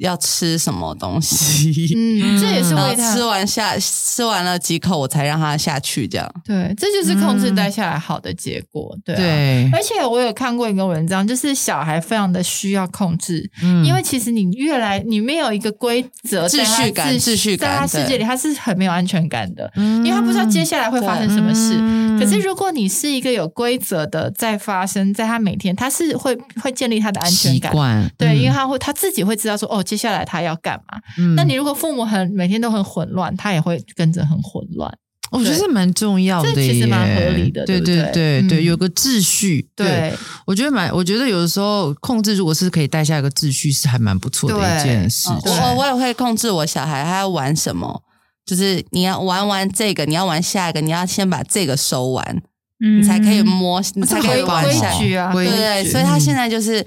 [0.00, 1.94] 要吃什么东西。
[1.96, 6.08] 嗯，这也是然后为他吃完下吃完了几口，我才让他下去。
[6.08, 8.96] 这样，对，这就是控制带下来好的结果。
[9.04, 9.18] 对、啊，。
[9.18, 21.76] 对，而且我有看过一个文章，就是小孩非常的需要控制，嗯因为其实你越来你没有一个规则秩序感秩序感在他世界里他是很没有安全感的，嗯因为他不知道接下来会发生什么事。
[21.78, 27.72] 嗯可是如果你是一个有规则的在发生，在他每天他是会会建立他的安全习感。
[27.72, 31.00] 惯，对，嗯因为他会他自己会知道说哦，接下来他要干嘛。
[31.18, 31.34] 嗯。
[31.34, 34.92] 那你如果父母很每天都很混乱，他也会跟着很混乱。
[35.32, 38.42] 我觉得是蛮重要的，这其实蛮合理的对对对？
[38.48, 39.68] 对有个秩序。
[39.74, 40.12] 对，
[40.46, 45.28] 我觉得蛮，我觉得有的时候控制如果是可以带下一个秩序，是还蛮不错的一件事。
[45.28, 48.02] 我我也会控制我小孩他要玩什么，
[48.44, 52.42] 就是你要玩完这个，你要玩下一个，你要先把这个收完，
[52.80, 53.00] 嗯。
[53.00, 55.04] 你才可以摸，你才可以玩下一个。
[55.04, 56.84] 矩啊，对对，所以他现在就是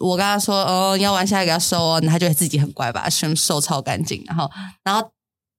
[0.00, 4.50] 我跟他说，哦，你要玩下一个要收哦，他就会自己很乖，把它全部收超干净，然后
[4.84, 5.10] 然后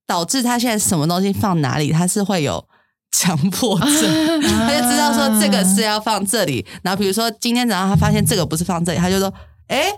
[0.08, 2.66] 导致他现在什么东西放哪里，他是会有
[3.12, 9.34] 强迫症， 他就知道说这个是要放这里，然后比如说今天早上他发现这个不是放这里，他就说，
[9.68, 9.92] 哎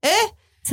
[0.00, 0.10] 哎，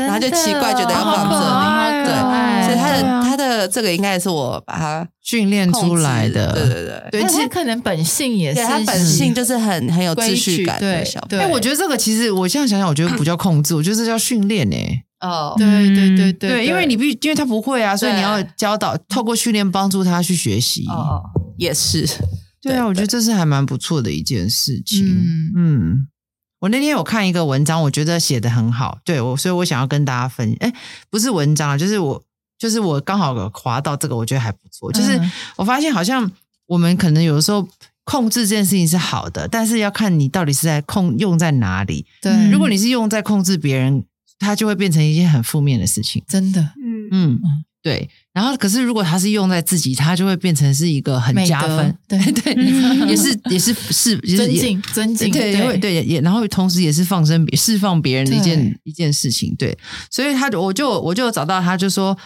[0.03, 7.03] 然后就奇怪觉得要放这里对所以他的他的这个应该也是我把他训练出来的，对对对。
[7.12, 11.39] 对，但其实他可能本性也是他本性就是很很有秩序感的小朋对。
[11.39, 15.03] 哎，我觉得这个其实我现在想想，我觉得不叫控制，我觉得这叫训练诶。
[15.21, 20.86] 哦，对对对对对，因为你必因为他不会啊，所以你要教导，透过训练帮助他去学习。
[20.88, 21.21] 哦，
[21.58, 22.08] 也是，
[22.62, 25.03] 对啊，我觉得这是还蛮不错的一件事情。
[25.05, 25.51] 嗯。
[25.58, 26.08] 嗯，
[26.65, 30.58] 我那天有看一个文章，我觉得写的很好，对我，所以我想要跟大家分。
[30.60, 30.73] 哎，
[31.12, 32.19] 不是文章啊，就是我，
[32.58, 34.91] 就是我刚好有滑到这个，我觉得还不错。
[34.91, 36.30] 就是嗯我发现好像
[36.65, 37.67] 我们可能有的时候
[38.04, 42.04] 控制这件事情是好的，但是要看你到底是在控用在哪里。
[42.19, 44.04] 对，如果你是用在控制别人，
[44.39, 46.23] 它就会变成一件很负面的事情。
[46.28, 47.41] 真的嗯，嗯，
[47.86, 48.10] 对。
[48.34, 51.95] 然后，可是如果它是用在自己，它就会变成是一个很加分。
[52.08, 52.54] 对 对，
[53.08, 59.78] 也是也是 是尊敬尊敬，对，对也然后同时也是放生别释放别人的一件一件事情，对，
[60.10, 62.17] 所以他我就我就找到他就说，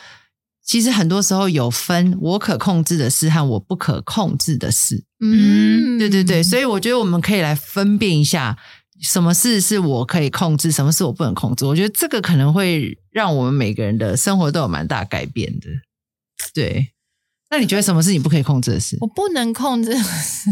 [0.65, 8.57] 其实很多时候有分我可控制的事和我不可控制的事，嗯，对对对，所以我觉得我们可以来分辨一下。
[9.01, 11.65] 什么事是我可以控制，什么事我不能控制？
[11.65, 15.67] 我觉得这个可能会让我们每个人的生活都有蛮大改变的。
[16.53, 16.91] 对，
[17.49, 18.97] 那你觉得什么是你不可以控制的事？
[19.01, 20.49] 我不能控制的事。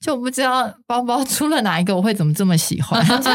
[0.00, 3.00] 就我不知道包包出了哪一个，我会怎么这么喜欢？
[3.06, 3.26] 怎么又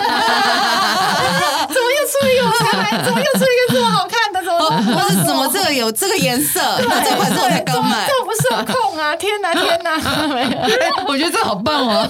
[2.07, 2.91] 出一个我才买？
[3.03, 4.39] 怎么又出一个这么好看的？
[4.43, 4.59] 怎么
[4.95, 7.81] 或者怎么这个有这个颜色，那这款是我才刚！
[9.21, 10.33] 天哪， 天哪！
[10.33, 12.09] 没有我觉得这好棒哦！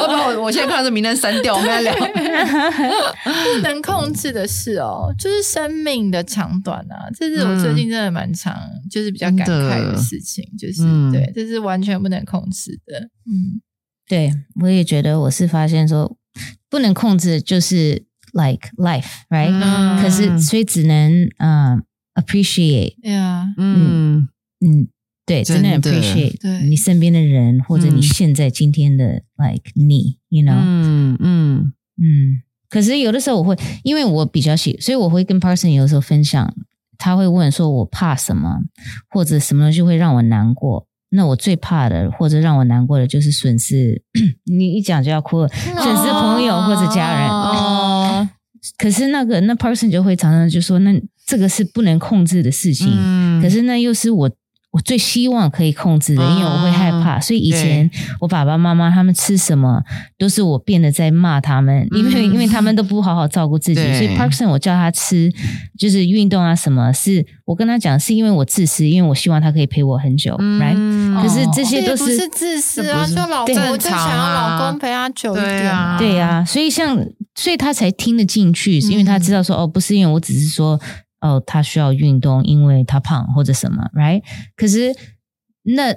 [0.00, 1.94] 我把我我现在看到这名单删掉，我们来聊。
[1.94, 8.56] 不能控制的事哦，就是生命的长短啊，这是我最近真的蛮长，
[8.90, 12.98] 就是比较感慨的事情，就是、嗯对，这是完全不能控制的。
[13.26, 13.60] 嗯，
[14.08, 16.16] 对我也觉得我是发现说
[16.70, 21.82] 不能控制，就是 like life，right？、嗯可是所以只能嗯、
[22.14, 24.28] appreciate，对啊，嗯
[24.66, 24.88] 嗯，
[25.26, 36.54] 对，真的很 appreciate 你身边的人，或者嗯你现在今天的 like 你，you know，嗯嗯嗯，可是有的时候我会，因为我比较喜，所以我会跟 Parson 有时候分享，
[36.98, 38.60] 他会问说我怕什么，
[39.08, 40.86] 或者什么东西会让我难过。
[41.10, 44.02] 那我最怕的，或者让我难过的，就是损失。
[44.44, 47.28] 你一讲就要哭了，损失朋友或者家人。
[47.30, 48.28] 哦，
[48.76, 50.92] 可是那个那 person 就会常常就说，那
[51.24, 54.28] 这个是不能控制的事情，嗯可是那又是我
[54.74, 59.80] 我最希望可以控制的，因为我会害怕，啊所以以前我爸爸妈妈他们吃什么，
[60.18, 65.32] 都是我变得在骂他们，因为、嗯因为他们都不好好照顾自己，所以 Parkson 我叫他吃
[65.78, 76.96] 就是运动啊什么，是我跟他讲是因为我自私，因为我希望他可以陪我很久、r i g h t 嗯可是这些都是不是自私啊，就老公对我就想要老公陪他久一点对啊对呀、所以像，
[77.36, 80.80] 所以他才听得进去，是因为他知道说，哦，不是因为我只是说，
[81.24, 84.22] 哦，他需要运动，因为他胖或者什么，right？
[84.54, 84.94] 可是
[85.62, 85.94] 那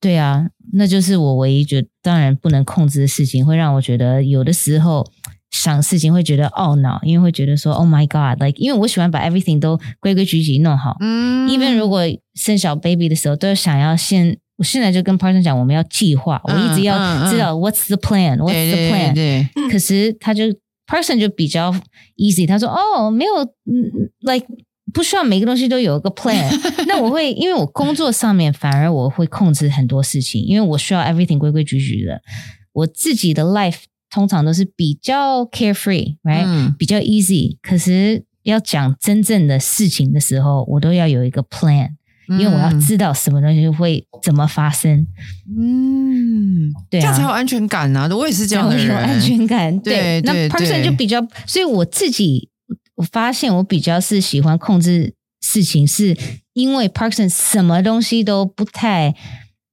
[0.00, 5.06] 对啊，那就是我唯一觉得当然不能控制的事情，会让我觉得有的时候
[5.50, 12.00] 想事情会觉得懊恼，因为会觉得说，Oh my God，like，因为我喜欢把 everything 都规规矩矩弄好，嗯 even 如果
[12.34, 16.96] 生小 baby 的时候，都想要先，我现在就跟 partner 讲，我们要计划，我一直要
[17.30, 19.14] 知道 what's the plan，what's the plan。
[19.14, 20.44] 对，可是他就
[20.86, 21.72] person 就比较
[22.16, 24.46] easy，他说哦，没有，嗯，like
[24.92, 26.50] 不需要每个东西都有一个 plan。
[26.86, 32.20] 那我会，因为我工作上面反而我会控制很多事情，因为我需要 everything 规规矩矩的。
[32.72, 37.56] 我自己的 life 通常都是比较 carefree，right？、嗯比较 easy。
[37.62, 41.90] 可是要讲真正的事情的时候，我都要有一个 plan，
[42.38, 45.06] 因为我要知道什么东西会怎么发生。
[45.58, 48.08] 嗯，对啊这样才有安全感呐。
[48.14, 49.76] 我也是这样的 人，有安全感。
[49.80, 52.48] 对那对 person 就比较，所以我自己
[52.96, 56.16] 我发现我比较是喜欢控制事情，是
[56.52, 59.14] 因为 person 什么东西都不太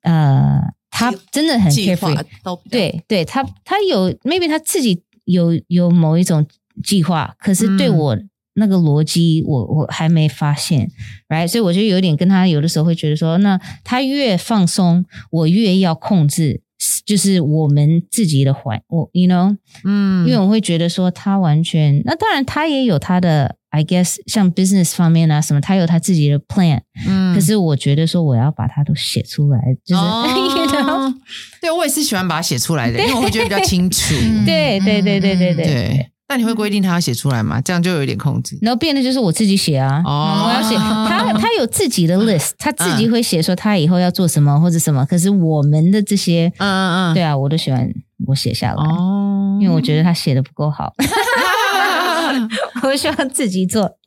[0.03, 2.26] 呃，他真的很计划 carefree。
[2.43, 6.45] 都比较对对，他他有 maybe 他自己有有某一种
[6.84, 8.18] 计划，可是对嗯我
[8.60, 10.91] 那个逻辑，我我还没发现
[11.28, 11.47] ，right？
[11.47, 16.62] 所以我就有点跟他有的时候会觉得说，那他越放松，我越要控制，
[17.05, 30.93] 就是我们自己的环，我 you know，嗯，因为我会觉得说他完全，那当然他也有他的，I guess 像 business 方面啊什么，他有他自己的 plan，、嗯可是我觉得说我要把它都写出来，就是、 you know。
[30.93, 31.14] 哦
[31.62, 34.16] 对我也是喜欢把它写出来的，因为我会觉得比较清楚。
[34.45, 37.60] 对对对对对对，那你会规定他要写出来吗？
[37.60, 38.58] 这样就有一点控制。
[38.62, 40.46] 然后变的就是我自己写啊，哦。
[40.46, 40.76] 我要写。
[40.76, 47.92] 他他有自己的 list，他自己会写说他以后要做什么或者什么，可是我们的这些，嗯嗯嗯，对啊，我都喜欢
[48.28, 50.94] 我写下来，哦，因为我觉得他写的不够好，
[52.84, 53.98] 我希望自己做。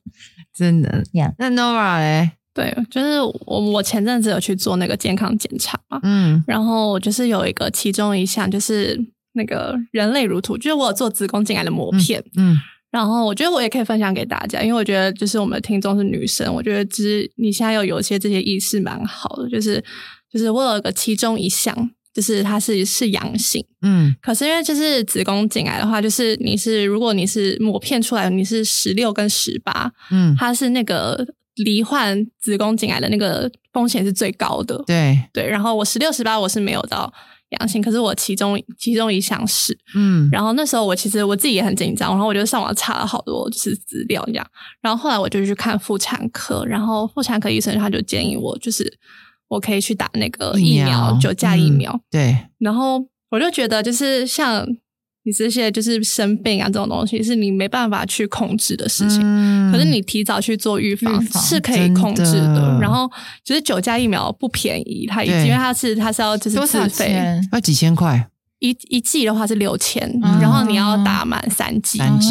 [0.54, 1.02] 真的。
[1.12, 6.44] Yeah 那 Nora 嘞，对，就是我我前阵子有去做那个健康检查嘛，嗯。
[6.46, 8.96] 然后就是有一个其中一项就是
[9.34, 12.56] 那个人类如图，就是我有做子宫颈癌的膜片，嗯。
[12.90, 19.82] 然后我觉得我也可以分享给大家，因为我觉得就是我们的听众是女生，我觉得其实你现在又有一些这些意识蛮好的，就是
[20.30, 24.14] 就是我有一个其中一项，就是它是是阳性，嗯。
[24.20, 34.76] 可是因为就是子宫颈癌的话，就是你是如果你是抹片出来，你是十六跟十八，嗯，它是那个罹患子宫颈癌的那个风险是最高的。
[34.86, 37.10] 对，对，然后我十六十八我是没有到
[37.58, 40.28] 阳性，可是我其中其中一项是，嗯。
[40.32, 44.46] 然后那时候我其实我自己也很紧张，然后我就上网查了好多就是资料这样，
[44.80, 48.98] 然后后来我就去看妇产科，然后妇产科医生他就建议我就是
[49.48, 54.66] 我可以去打那个疫苗，九价疫嗯苗，对，然后我就觉得就是像。
[55.24, 59.20] 你这些就是生病啊，这种东西是你没办法去控制的事情。
[59.22, 63.10] 嗯可是你提早去做预防是可以控制真的然后
[63.42, 67.48] 就是九价疫苗不便宜，它因为它是它是要就是自费，钱？
[67.52, 71.96] 要几千块，一一剂的话是六千、嗯然后你要打满三剂。
[71.96, 72.28] 三剂，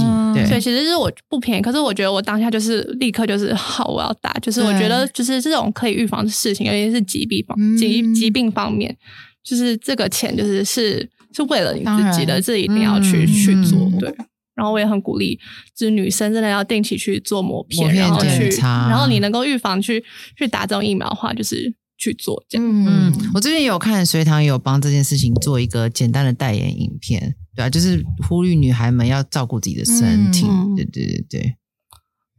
[0.47, 4.31] 所以其实是我不便宜，可是我觉得我当下就是立刻就是好，我要打。
[4.41, 8.95] 就是我觉得就是这种可以预防的事情，尤其是疾病方嗯疾疾病方面，
[9.43, 12.41] 就是这个钱就是是是为了你自己的，然。
[12.41, 13.79] 这一定要去、嗯去做。
[13.79, 14.15] 嗯对。
[14.53, 15.39] 然后我也很鼓励，
[15.75, 20.03] 就是女生真的要定期去做膜片，然后去，然后你能够预防去
[20.37, 22.67] 去打这种疫苗的话，就是去做这样。
[22.67, 30.75] 嗯，我最近有看隋唐有帮这件事情做一个简单的代言影片，对啊，就是呼吁女孩们要照顾自己的身体，嗯。
[30.75, 31.55] 对对对对，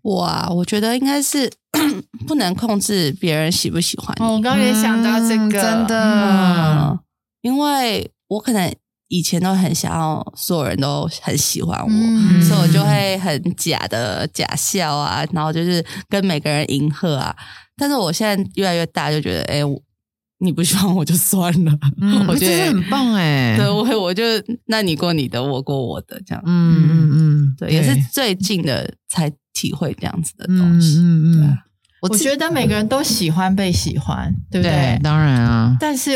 [0.03, 1.51] 我啊，我觉得应该是
[2.29, 4.25] 不能控制别人喜不喜欢你。
[4.25, 6.99] 哦，我刚刚也想到这个，嗯真的，嗯，
[7.41, 8.73] 因为我可能
[9.13, 12.41] 以前都很想要所有人都很喜欢我，嗯。
[12.43, 17.37] 所以我就会很假的假笑啊，然后就是跟每个人迎合啊。
[17.77, 19.79] 但是我现在越来越大，就觉得，哎、我
[20.39, 24.23] 你不喜欢我就算了，嗯， 我觉得很棒哎， 对，我我就
[24.67, 30.97] 那你过你的，我过我的，这样，嗯嗯嗯，对，也是最近的才体会这样子的东西。
[30.99, 31.37] 嗯嗯嗯。
[31.37, 31.59] 对啊，
[32.01, 34.73] 我觉得每个人都喜欢被喜欢，对不对？
[34.73, 35.01] 对，？
[35.03, 36.13] 当然啊，但是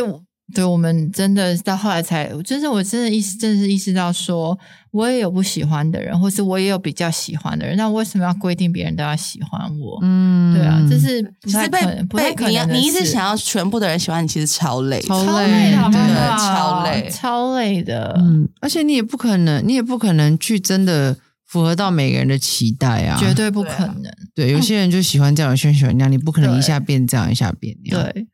[0.54, 4.56] 对我们真的到后来才，真是我真的意识，真的是意识到说，
[4.92, 9.98] 我也有不喜欢的人，或是我也有比较喜欢的人，那为什么要规定别人都要喜欢我？
[10.02, 18.14] 嗯对啊，这是不太其实被可能，不太被可能的你你一直想要全部的人喜欢你，其实超累的，超超累累的，对超累超累的。
[18.18, 24.04] 嗯，而且你也不可能，你也不可能去真的符合到每个人的期待啊，绝对不可能。
[24.34, 28.26] 对，有些人就喜欢这样，有些人喜欢那样，你不可能一下变这样，一下变那样。，对，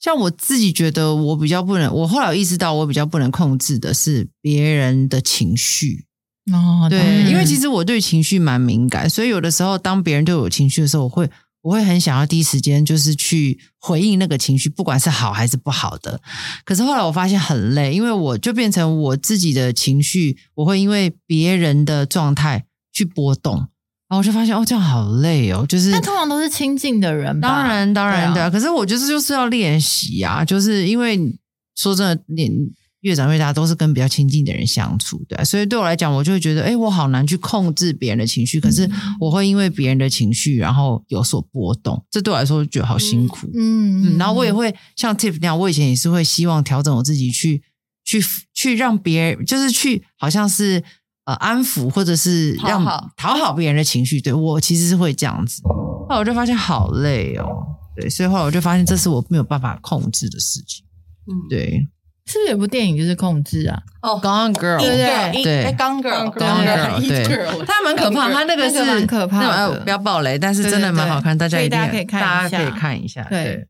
[0.00, 6.04] 像我自己觉得，我比较不能，我后来有意识到，我比较不能控制的是别人的情绪。
[6.52, 11.28] 哦，对，懂因为其实我对情绪蛮敏感，所以有的时候当别人对我有情绪的时候，我会
[11.62, 16.20] 我会很想要第一时间就是去回应那个情绪，不管是好还是不好的。
[16.64, 23.66] 可是后来我发现很累，因为我就变成我自己的情绪，我会因为别人的状态去波动，
[24.08, 28.50] 然后我就发现哦，这样好累哦，就是但通常都是亲近的人吧，当然，当然对啊的。
[28.50, 31.18] 可是我觉得就是要练习啊，就是因为
[31.76, 32.50] 说真的，年
[33.00, 38.60] 越长越大，都是跟比较亲近的人相处，对啊、所以对我来讲，我就会觉得，哎，我好难去控制别人的情绪。
[38.60, 38.88] 可是
[39.20, 43.46] 我会因为别人的情绪，然后有所波动，这对我来说觉得好辛苦。
[43.54, 47.62] 嗯嗯，然后我也会像 Tiff 那样，我以前也是会希望调整我自己去，
[48.04, 48.20] 去
[48.54, 50.82] 去让别人，就是去好像是
[51.26, 54.20] 呃安抚或者是让讨好讨好别人的情绪。
[54.20, 57.46] 对我其实是会这样子，后来我就发现好累哦，
[57.94, 60.84] 对，所以后来我就发现这是我没有办法控制的事情。
[61.28, 61.86] 嗯，对
[62.28, 63.80] 是不是有部电影就是控制啊？
[64.02, 73.22] 哦，Gone Girl，对对对哎，Gone Girl，Gone Girl， 对 Girl 他蛮可怕，他那个是那个蛮可怕的那个不要暴雷，但是真的蛮好看，大家一定大家可以看一下大家可以看一下。
[73.30, 73.66] 对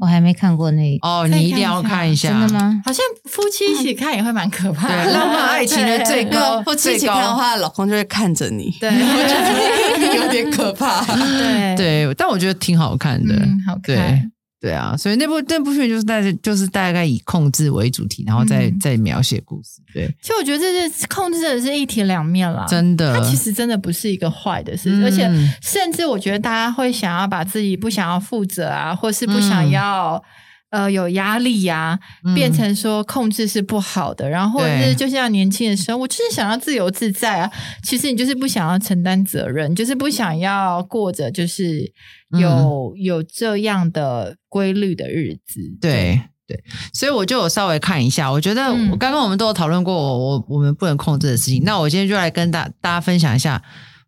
[0.00, 2.48] 我还没看过那个，哦，你一定要看一下，真的？
[2.54, 2.82] 吗？
[2.84, 11.04] 好像夫妻一起看也会蛮可怕的，对，浪漫爱情的最高，或自己看的话，老公就会看着你，对我觉得有点可怕。
[11.14, 14.32] 对对，但我觉得挺好看的，嗯，好对看。
[14.60, 18.78] 对啊，所以那部那部剧就是大概就是大概以控制为主题，然后再、嗯。
[18.78, 25.04] 再描写故事，对，其实我觉得这是控制的是一体两面啦，真的，它其实真的不是一个坏的事情，嗯。
[25.04, 30.22] 而且甚至我觉得大家会想要把自己不想要负责啊，或是不想要、
[30.70, 32.34] 呃有压力呀、嗯。
[32.34, 37.50] 变成说控制是不好的，然后或者是就像年轻的时候，我就是想要自由自在啊，
[37.82, 41.92] 其实你就是不想要承担责任，就是不想要过着就是
[42.38, 46.62] 有、有这样的规律的日子，对对，
[46.92, 53.62] 所以我就有稍微看一下，我觉得刚刚我们都有讨论过我我我们不能控制的事情，那我今天就来跟大大家分享一下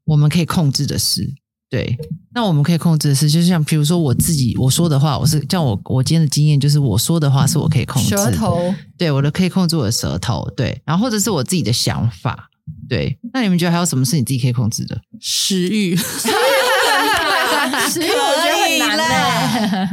[0.05, 1.23] 我们可以控制的事。
[1.73, 1.97] 对，
[2.35, 8.75] 那我们可以控制的是，就像比如说我自己我说的话，我是像我我今天的经验就是我说的话是我可以控制的，舌头。
[8.99, 12.51] 对，我的可以控制我的舌头，对，然后或者是我自己的想法，
[12.91, 13.19] 对。
[13.33, 15.01] 那你们觉得还有什么是你自己可以控制的？
[15.19, 16.29] 食欲， 食
[18.03, 19.89] 欲我觉得很难呢、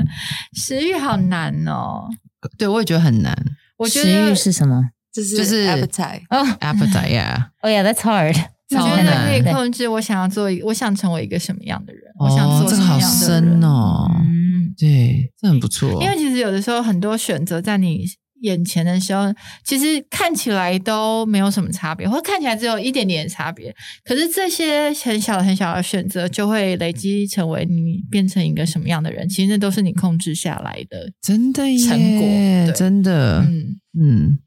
[0.51, 2.09] 食欲好难哦。
[2.57, 3.33] 对我也觉得很难。
[3.77, 4.89] 我觉得食欲是什么？
[5.13, 6.23] 就是就是 appetite。
[6.29, 8.35] 哦 appetite yeah，哦呀，That's hard。
[8.71, 13.63] 我觉超得可以控制我想要做一，我想成为一个什么样的人，我想哦，做这个好什么样的深人。
[13.63, 14.11] 哦。
[14.21, 16.01] 嗯，对，这很不错。
[16.03, 18.05] 因为其实有的时候很多选择在你
[18.41, 19.33] 眼前的时候，
[19.65, 23.75] 其实看起来都没有什么差别，或者看起来只有一点点差别。
[24.05, 29.27] 可是这些很小很小的选择，就会累积成为你变成一个什么样的人。
[29.27, 31.11] 其实那都是你控制下来的。
[31.21, 34.39] 真的耶，成果真的，嗯，嗯。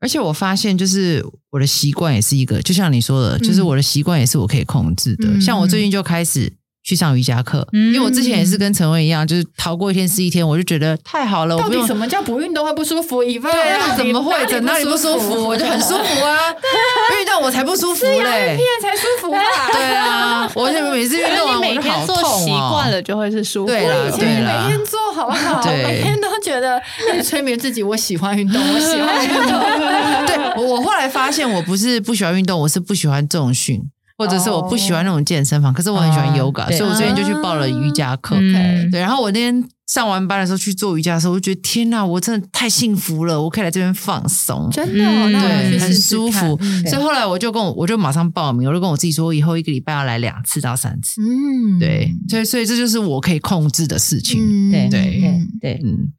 [0.00, 5.28] 而且我发现，就是我的习惯也是一个，就像你说的，就是我的习惯也是我可以控制的。
[5.28, 6.52] 嗯像我最近就开始
[6.84, 13.22] 去上瑜伽课，嗯因为我之前也是跟陈文一样，就是逃过一天是一天，我就觉得太好了，我到底什么叫不运动会不舒服？
[13.22, 14.46] 以外对啊，怎么会？
[14.46, 15.44] 怎哪里不舒服？
[15.48, 15.94] 我就很舒服
[16.24, 16.38] 啊！
[17.18, 18.56] 运动我才不舒服嘞！
[18.56, 19.42] 片才舒服啊？
[19.72, 23.66] 对啊，我就每次运动我就好天做习惯了就会是舒服。
[23.66, 25.60] 对啦我以前每天做好不好？
[25.62, 26.80] 对每天都觉得
[27.12, 29.60] 一直催眠自己，我喜欢运动，我喜欢运动。
[30.26, 33.82] 对我我后来发现，我不是不喜欢运动，我是不喜欢重训，
[34.18, 35.72] 或者是我不喜欢那种健身房。
[35.72, 38.36] 可是我很喜欢哦 yoga，、对所以我最近就去报了瑜伽课。
[38.38, 44.68] 嗯对，然后我那天上完班的时候去做瑜伽的时候，我就觉得天哪，我真的太幸福了，我可以来这边放松。
[44.70, 51.22] 真的对，很舒服，嗯所以后来我就跟我我就马上报名，我就跟我自己说，我以后一个礼拜要来两次到三次。
[51.22, 54.40] 嗯，对，所以所以这就是我可以控制的事情。
[54.42, 55.80] 嗯对对对对。
[55.84, 56.12] 嗯，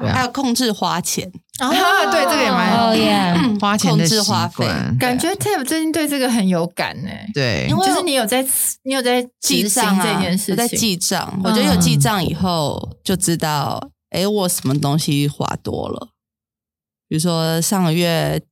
[0.00, 0.14] 对啊。
[0.14, 1.70] 还有控制花钱，啊
[2.10, 4.64] 对这个也蛮哦耶，花钱的习控制花费。
[4.64, 8.46] 惯，感觉 Tab 最近对这个很有感呢，对，因为就是你有在
[8.82, 11.40] 你有在记执行账啊，这件事我在情，记账。
[11.42, 16.08] 我觉得有记账以后就知道，哎，我什么东西花多了。
[17.08, 18.42] 比如说上个月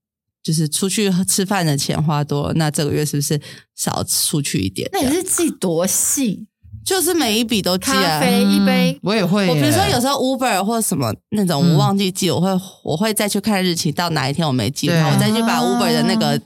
[0.43, 3.41] 就是出去吃饭的钱花多了，那这个月是不是
[3.75, 4.89] 少出去一点？
[4.93, 6.47] 那你是记多细？
[6.85, 8.03] 就是每一笔都记啊。
[8.03, 9.51] 咖啡一杯，我也会耶。
[9.51, 11.73] 我比如说有时候 Uber 或什么那种嗯。
[11.73, 12.49] 我忘记记，我会
[12.83, 14.97] 我会再去看日期，到哪一天我没记，对。
[14.97, 16.39] 然后我再去把 Uber 的那个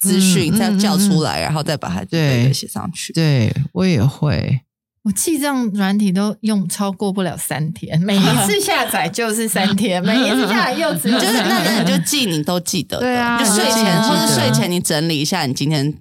[0.00, 3.12] 资讯嗯再嗯叫出来，然后再把它对写上去。
[3.12, 4.60] 对我也会，
[5.04, 15.94] 我记账软体都用超过不了三天，每一次下载就是三天， 每一次下载又只有就是那那你就记你都记得的，对啊就睡前记得或者睡前你整理一下你今天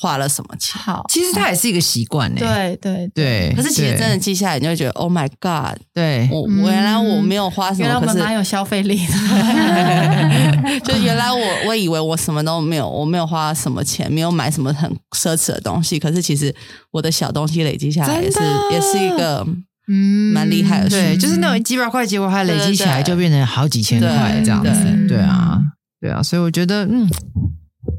[0.00, 0.80] 花了什么钱。
[0.80, 2.40] 好，其实它也是一个习惯呢。
[2.40, 9.12] 对对对，可是其实真的记下来，你就会觉得 Oh my God，对，我嗯我原来我没有花什么，可是原来我们蛮有消费力的。
[10.84, 16.54] 就原来我我以为我什么都没有，我没有花什么钱，没有买什么很奢侈的东西，可是其实
[16.90, 18.38] 我的小东西累积下来也是
[18.72, 19.46] 也是一个
[19.88, 24.70] 嗯蛮厉害的对，事就是那种几百块，结果它累积起来就变成好几千块对这样子。
[25.08, 25.16] 对。
[25.16, 25.60] 对啊，
[26.00, 27.06] 对啊，所以我觉得，嗯，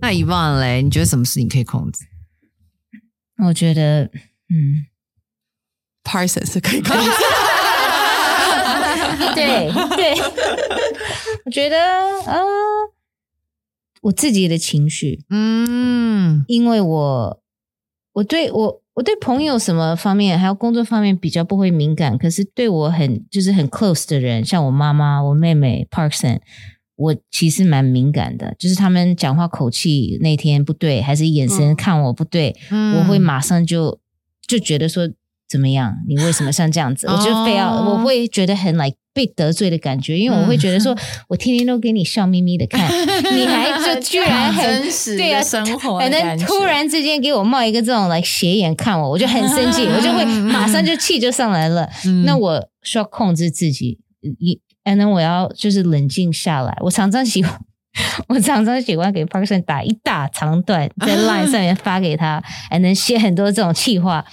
[0.01, 2.05] 那一万嘞，你觉得什么事情可以控制？
[3.45, 4.05] 我觉得，
[4.49, 4.85] 嗯
[6.03, 7.09] ，Parson 是可以控制。
[9.35, 10.13] 对对，
[11.45, 11.77] 我觉得
[12.25, 12.41] 呃，
[14.01, 17.41] 我自己的情绪，嗯，因为我
[18.13, 26.39] 我对我我对朋友什么方面还有工作方面比较不会敏感，可是对我很就是很 close 的人，像我妈妈、我妹妹 Parkson，
[27.01, 33.99] 我其实蛮敏感的，就是他们讲话口气那天不对，还是眼神嗯看我不对，嗯我会马上就
[34.47, 35.09] 就觉得说
[35.49, 35.97] 怎么样？
[36.07, 37.07] 你为什么像这样子？
[37.07, 40.95] 我就非要，哦我会觉得很 like 被得罪的感觉，因为我会觉得说，
[41.27, 42.89] 我天天都给你笑眯眯的看，
[43.35, 51.89] 你还就居然很真实对啊生活的反正，突然之间给我冒一个这种来斜眼看我，我就很生气，我就会马上就气就上来了。
[52.05, 53.99] 嗯那我需要控制自己，
[54.39, 56.75] 一，然后我要就是冷静下来。
[56.81, 57.59] 我常常喜欢，
[58.29, 64.25] 我常常喜欢给 Parkson 打一大长段在 Line 上面发给他，还能写很多这种气话。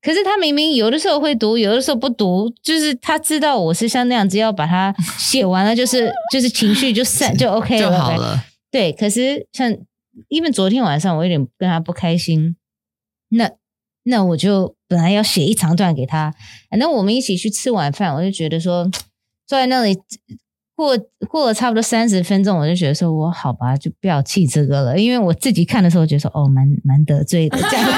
[0.00, 8.42] 可是他明明有的时候会读，有的时候不读，就是他知道我是像那样子，要把它写完了，就是 就是情绪就散就 OK 就了，好了。
[8.70, 9.72] 对，可是像
[10.28, 12.56] 因为昨天晚上我有点跟他不开心，
[13.28, 13.48] 那
[14.02, 16.34] 那我就本来要写一长段给他，
[16.76, 18.90] 那我们一起去吃晚饭，我就觉得说
[19.52, 19.94] 坐在那里
[20.74, 20.96] 过
[21.28, 27.84] 过了差不多三十分钟，我就觉得说我好吧，就不要气这个了，因为我自己看的时候觉得说哦，蛮蛮得罪的这样。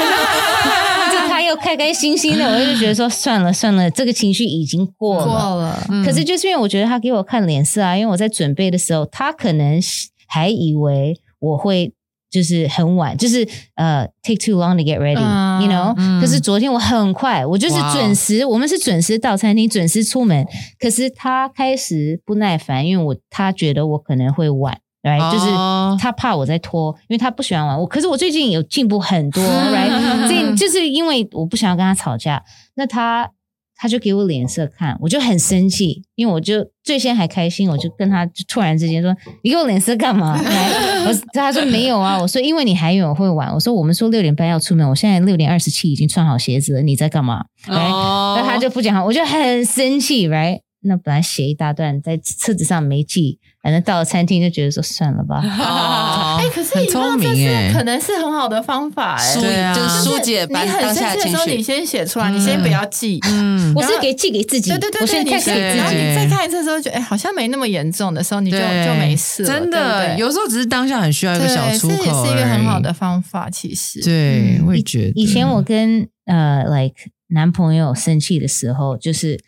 [1.13, 5.25] 就他又开开心心的，我就觉得说算了算了，这个情绪已经过了。
[5.27, 5.33] 过
[5.63, 9.81] 了，嗯可是就是因为我觉得他给我看脸色啊，因为我在准备的时候，他可能
[10.27, 11.95] 还以为我会
[12.35, 20.45] 就是很晚，就是呃 take too long to get ready，you、嗯 know、嗯可是昨天我很快，我就是准时，我们是准时到餐厅，准时出门。
[20.81, 24.77] 可是他开始不耐烦，因为我他觉得我可能会晚。
[25.05, 27.87] right？、就是哦他怕我在拖，因为他不喜欢玩我。
[27.87, 30.27] 可是我最近有进步很多， right？
[30.29, 32.43] 这就是因为我不想要跟他吵架，
[32.75, 33.31] 那他
[33.77, 47.45] 他就给我脸色看，我就很生气，因为我就最先还开心，我就跟他就突然之间说：“你给我脸色干嘛？” 来，我他说没有啊，我说因为你还以为我会晚，我说我们说六点半要出门，我现在六点二十七已经穿好鞋子了，你在干嘛？
[47.67, 50.61] 来，哦那他就不讲话，我就很生气，right？
[50.85, 55.43] 那本来写一大段在车子上没记，反正到了餐厅就觉得说算了吧。
[55.45, 61.65] 哦哎、可是很你知道是，可能是很好的方法对啊就是疏解当很当下的情生气的时候，你。
[61.65, 63.19] 先写出来，你先不要记。
[63.25, 65.59] 嗯我是给寄给自己，对对对对，我先看给自己。
[65.59, 69.49] 然后你再看一次的时候，觉得哎，好像没那么严重的时候，你就对就没事了。
[69.49, 72.93] 真的，有时候只是当下很需要一个小对，出这也，是一个很好的。
[72.93, 73.49] 方法。
[73.51, 75.13] 其实，对，嗯我也觉得。
[75.15, 76.95] 以前我跟呃，like
[77.29, 79.41] 男朋友生气的时候，就是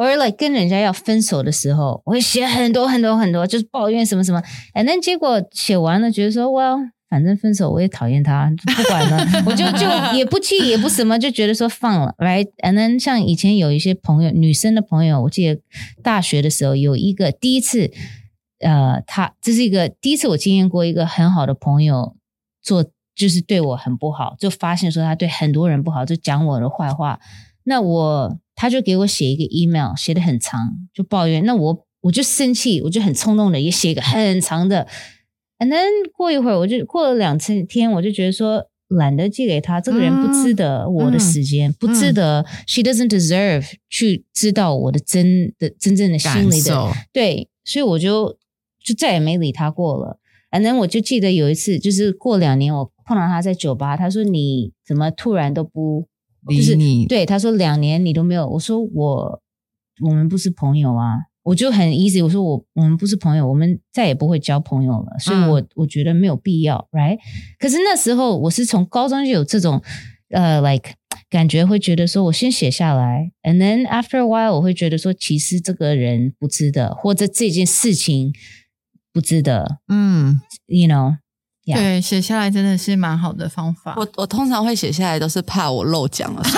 [0.00, 4.42] 偶尔 like 跟人家要分手的时候，我会写很多很多很多，就是抱怨什么什么，
[4.72, 6.78] 哎，那结果写完了，觉得说，well，
[7.10, 9.86] 反正分手我也讨厌他，不管了，我就就
[10.16, 15.60] 也不气也不什么，就觉得说放了，right？And then 像以前有一些朋友，女生的朋友，我记得
[16.02, 17.90] 大学的时候有一个第一次，
[18.60, 22.16] 呃，他这是一个第一次我经验过一个很好的朋友
[22.62, 27.20] 做，就是对我很不好，就发现说他对很多人不好，就讲我的坏话。
[27.64, 30.60] 那我他就给我写一个 email，写的很长，
[30.92, 31.42] 就抱怨。
[31.46, 34.86] 那我我就生气，我就很冲动的也写一个很长的。
[35.58, 42.44] And then 过一会儿，我就过了两三天，我就觉得说懒得寄给他，这个人不值得我的时间，不值得。
[42.66, 48.36] She doesn't deserve 去知道我的真的真正的心感里的，对，所以我就
[48.84, 50.18] 就再也没理他过了。
[50.50, 56.06] 反正我就记得有一次，就是过两年，我碰到他在酒吧，他说：“你怎么突然都不
[56.48, 58.46] 就是你对，他说两年你都没有。
[58.48, 59.42] 我说我
[60.02, 62.22] 我们不是朋友啊，我就很 easy。
[62.24, 65.18] 我说我我们不是朋友，我们再也不会交朋友了。
[65.18, 67.18] 所以我、我觉得没有必要，right？
[67.58, 69.82] 可是那时候我是从高中就有这种
[70.30, 70.94] 呃，like
[71.28, 78.32] 感觉会觉得说，我先写下来，and then after a while，我会觉得说，其实这个人不值得，或者这件事情
[79.12, 81.18] 不值得嗯，，you know。
[81.70, 83.94] Yeah 对，写下来真的是蛮好的方法。
[83.96, 86.42] 我我通常会写下来，都是怕我漏讲了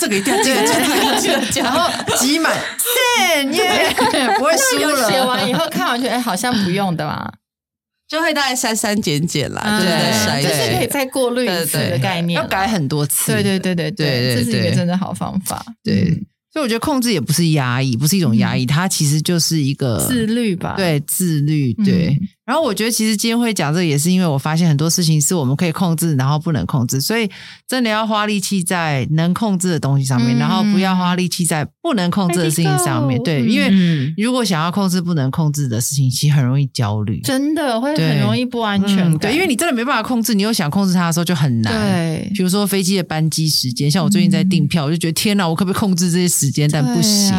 [0.00, 1.64] 这个一定要记得讲，这个一定要记得讲。
[1.64, 3.94] 然后集满 ten 耶，
[4.38, 5.22] 不会输了 写。
[5.22, 7.30] 完以后看完觉得哎，好像不用的嘛，
[8.08, 10.86] 就会大概删删减减啦，就是在筛嗯就是可以。
[10.86, 15.64] 再过滤一次对对的概念啦，要改很多次，对对对对对对这是一对个真的好方法。
[15.84, 22.08] 对嗯所以我觉得控制也不是压抑，不是一种压抑，它其实就是一个自律吧，对自律，对。
[22.08, 27.30] 嗯然后我觉得其实今天会讲这个，也是因为我发现很多事情是我们可以控制，然后不能控制，所以
[27.68, 33.22] 真的要花力气在能控制的东西上面，嗯然后不要花力气在不能控制的事情上面。
[33.22, 37.20] 对，嗯因为嗯如果想要控制不能控制的事情，其实很容易焦虑。
[37.20, 39.12] 真的会很容易不安全感。
[39.12, 41.72] 嗯对，因为你真的没办法控制，你又想控制它的时候就很难。。
[41.72, 46.68] 对比如说飞机的班机时间，像我最近在订票，我就觉得天哪，我可不可以控制这些时间？
[46.68, 47.32] 但不行。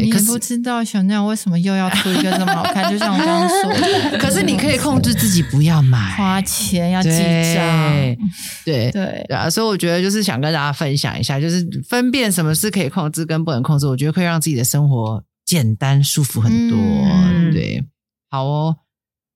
[0.00, 3.72] 你不知道小奈为什么又要出一个这么好看，就像我刚刚说
[4.10, 7.92] 的， 可是你可以控制自己不要买，花钱要记对账，
[8.64, 16.78] 对 对对啊，所以我觉得就是想跟大家分享一下，就是分辨什么是可以控制跟不能控制，我觉得可以让自己的生活简单舒服很多。
[16.78, 17.84] 嗯对，
[18.30, 18.76] 好哦。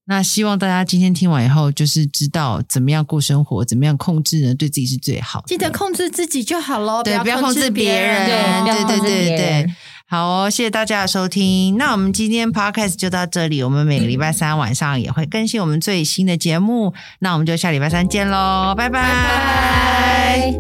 [0.07, 5.47] 那希望大家今天听完以后，就是知道怎么样过生活，怎么样控制呢，对自己是最好的。
[5.47, 8.27] 记得控制自己就好喽，对，不要控制别人，
[8.65, 9.75] 对对对对。
[10.11, 11.77] 好哦，谢谢大家的收听。
[11.77, 16.93] 那我们今天 podcast 就到这里，我们每个礼拜三晚上也会更新我们最新的节目。
[17.21, 20.53] 那我们就下礼拜三见喽，拜拜